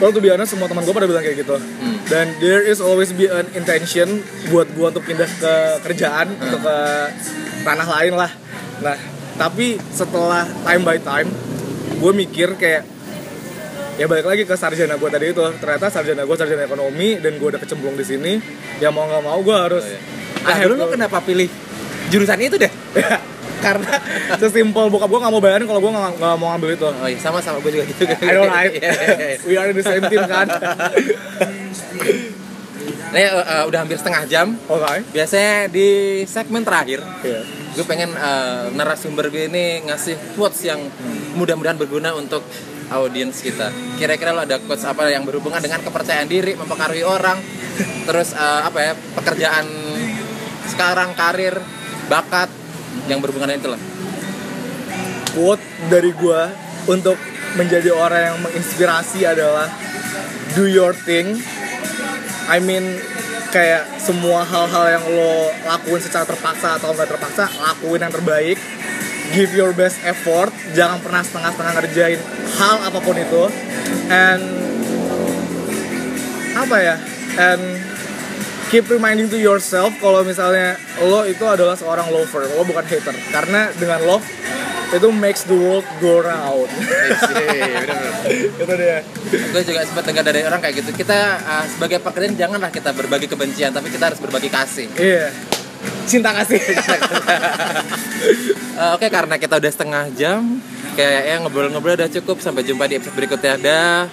Kalau 0.00 0.10
tuh 0.10 0.18
biasanya 0.18 0.48
semua 0.48 0.64
teman 0.64 0.80
gue 0.80 0.90
pada 0.90 1.04
bilang 1.04 1.20
kayak 1.20 1.38
gitu. 1.38 1.54
Hmm. 1.54 1.96
Dan 2.08 2.32
there 2.40 2.64
is 2.64 2.80
always 2.80 3.12
be 3.12 3.28
an 3.28 3.44
intention 3.52 4.24
buat 4.48 4.66
gue 4.66 4.86
untuk 4.88 5.04
pindah 5.04 5.28
ke 5.28 5.54
kerjaan, 5.82 6.32
Hmm. 6.32 6.42
untuk 6.42 6.60
ke 6.62 6.76
tanah 7.60 7.86
lain 7.90 8.16
lah. 8.16 8.32
Nah, 8.80 8.96
tapi 9.36 9.76
setelah 9.90 10.48
time 10.64 10.82
by 10.82 10.96
time, 10.96 11.28
gue 11.94 12.12
mikir 12.16 12.56
kayak 12.56 12.88
ya 13.94 14.08
balik 14.08 14.24
lagi 14.24 14.42
ke 14.42 14.54
sarjana 14.54 14.96
gue 14.96 15.08
tadi 15.08 15.30
itu. 15.30 15.44
Ternyata 15.60 15.86
sarjana 15.86 16.24
gue 16.24 16.32
sarjana 16.34 16.64
ekonomi 16.64 17.20
dan 17.20 17.36
gue 17.36 17.48
udah 17.50 17.60
kecemplung 17.60 17.92
di 17.92 18.02
sini. 18.02 18.40
Ya 18.80 18.88
mau 18.88 19.04
nggak 19.04 19.20
mau 19.20 19.36
gue 19.38 19.52
harus. 19.54 19.84
Oh, 19.84 19.92
iya. 19.92 20.00
Nah 20.40 20.56
dulu 20.58 20.74
lu 20.74 20.82
to- 20.82 20.92
kenapa 20.96 21.20
pilih 21.20 21.52
jurusan 22.08 22.40
itu 22.40 22.56
deh 22.56 22.72
karena 23.60 23.92
sesimpel 24.40 24.88
bokap 24.88 25.08
gue 25.12 25.20
nggak 25.20 25.32
mau 25.32 25.42
bayarin 25.42 25.66
kalau 25.68 25.80
gue 25.84 25.92
nggak 25.92 26.34
mau 26.40 26.48
ngambil 26.56 26.70
itu. 26.74 26.88
oh 26.88 27.08
iya 27.08 27.18
sama 27.20 27.38
sama 27.44 27.60
gue 27.60 27.70
juga 27.76 27.84
gitu 27.88 28.02
I 28.08 28.32
don't 28.32 28.50
like. 28.50 28.74
Iya, 28.80 28.90
iya, 28.90 29.16
iya. 29.16 29.38
We 29.44 29.54
are 29.60 29.68
in 29.68 29.76
the 29.76 29.84
same 29.84 30.04
team 30.08 30.24
kan. 30.24 30.46
Eh, 33.10 33.26
eh, 33.26 33.64
udah 33.66 33.78
hampir 33.82 33.98
setengah 33.98 34.22
jam 34.30 34.54
Oke. 34.70 35.02
biasanya 35.10 35.66
di 35.66 36.22
segmen 36.30 36.62
terakhir 36.62 37.02
Iya. 37.26 37.42
gue 37.74 37.84
pengen 37.84 38.14
eh, 38.14 38.70
narasumber 38.70 39.34
gue 39.34 39.50
ini 39.50 39.82
ngasih 39.82 40.38
quotes 40.38 40.62
yang 40.62 40.78
mudah-mudahan 41.34 41.74
berguna 41.74 42.14
untuk 42.14 42.42
audiens 42.90 43.38
kita. 43.38 43.70
Kira-kira 43.98 44.34
lo 44.34 44.42
ada 44.42 44.58
quotes 44.58 44.82
apa 44.82 45.06
yang 45.10 45.22
berhubungan 45.22 45.62
dengan 45.62 45.78
kepercayaan 45.78 46.26
diri, 46.26 46.58
mempengaruhi 46.58 47.06
orang, 47.06 47.38
terus 48.06 48.34
eh, 48.34 48.60
apa 48.66 48.78
ya 48.82 48.92
pekerjaan 49.14 49.66
sekarang, 50.70 51.14
karir, 51.14 51.58
bakat 52.10 52.50
yang 53.06 53.18
berhubungan 53.22 53.54
itu 53.54 53.68
lah. 53.70 53.80
quote 55.30 55.62
dari 55.86 56.10
gua 56.14 56.50
untuk 56.90 57.14
menjadi 57.54 57.90
orang 57.94 58.20
yang 58.34 58.38
menginspirasi 58.42 59.26
adalah 59.26 59.70
do 60.54 60.66
your 60.66 60.94
thing. 60.94 61.38
I 62.50 62.58
mean 62.58 62.98
kayak 63.50 63.86
semua 63.98 64.46
hal-hal 64.46 64.98
yang 64.98 65.04
lo 65.10 65.50
lakuin 65.66 66.02
secara 66.02 66.26
terpaksa 66.26 66.78
atau 66.78 66.94
nggak 66.94 67.10
terpaksa 67.10 67.50
lakuin 67.62 68.02
yang 68.02 68.14
terbaik. 68.14 68.58
Give 69.30 69.50
your 69.54 69.70
best 69.70 70.02
effort, 70.02 70.50
jangan 70.74 70.98
pernah 70.98 71.22
setengah-setengah 71.22 71.72
ngerjain 71.78 72.20
hal 72.58 72.76
apa 72.82 72.98
pun 72.98 73.14
itu. 73.14 73.44
And 74.10 74.42
apa 76.58 76.76
ya? 76.82 76.96
And 77.38 77.62
keep 78.70 78.86
reminding 78.86 79.26
to 79.26 79.36
yourself 79.36 79.90
kalau 79.98 80.22
misalnya 80.22 80.78
lo 81.02 81.26
itu 81.26 81.42
adalah 81.42 81.74
seorang 81.74 82.06
lover, 82.14 82.46
lo 82.54 82.62
bukan 82.62 82.86
hater. 82.86 83.12
Karena 83.34 83.68
dengan 83.74 83.98
love 84.06 84.22
itu 84.90 85.08
makes 85.10 85.46
the 85.46 85.54
world 85.54 85.86
go 85.98 86.22
round. 86.22 86.70
itu 88.62 88.72
dia. 88.74 89.02
gue 89.30 89.62
juga 89.66 89.80
sempat 89.86 90.04
dengar 90.06 90.22
dari 90.22 90.46
orang 90.46 90.62
kayak 90.62 90.86
gitu. 90.86 90.90
Kita 90.94 91.18
eh, 91.42 91.64
sebagai 91.66 91.98
pekerjaan 91.98 92.38
janganlah 92.38 92.70
kita 92.70 92.94
berbagi 92.94 93.26
kebencian, 93.26 93.74
tapi 93.74 93.90
kita 93.90 94.14
harus 94.14 94.22
berbagi 94.22 94.48
kasih. 94.50 94.86
Iya. 94.94 95.28
Cinta 96.06 96.30
kasih. 96.32 96.58
Eh, 98.80 98.92
Oke, 98.96 99.08
karena 99.12 99.36
kita 99.36 99.60
udah 99.60 99.72
setengah 99.72 100.04
jam, 100.16 100.60
kayak 100.96 101.20
ya 101.24 101.36
ngobrol-ngobrol 101.40 101.96
udah 101.96 102.08
cukup 102.08 102.40
sampai 102.40 102.64
jumpa 102.64 102.88
di 102.88 103.00
episode 103.00 103.16
berikutnya 103.16 103.56
dah 103.60 104.08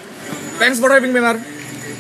Thanks 0.58 0.80
for 0.82 0.90
having 0.90 1.14
me, 1.14 1.22
Mar. 1.22 1.38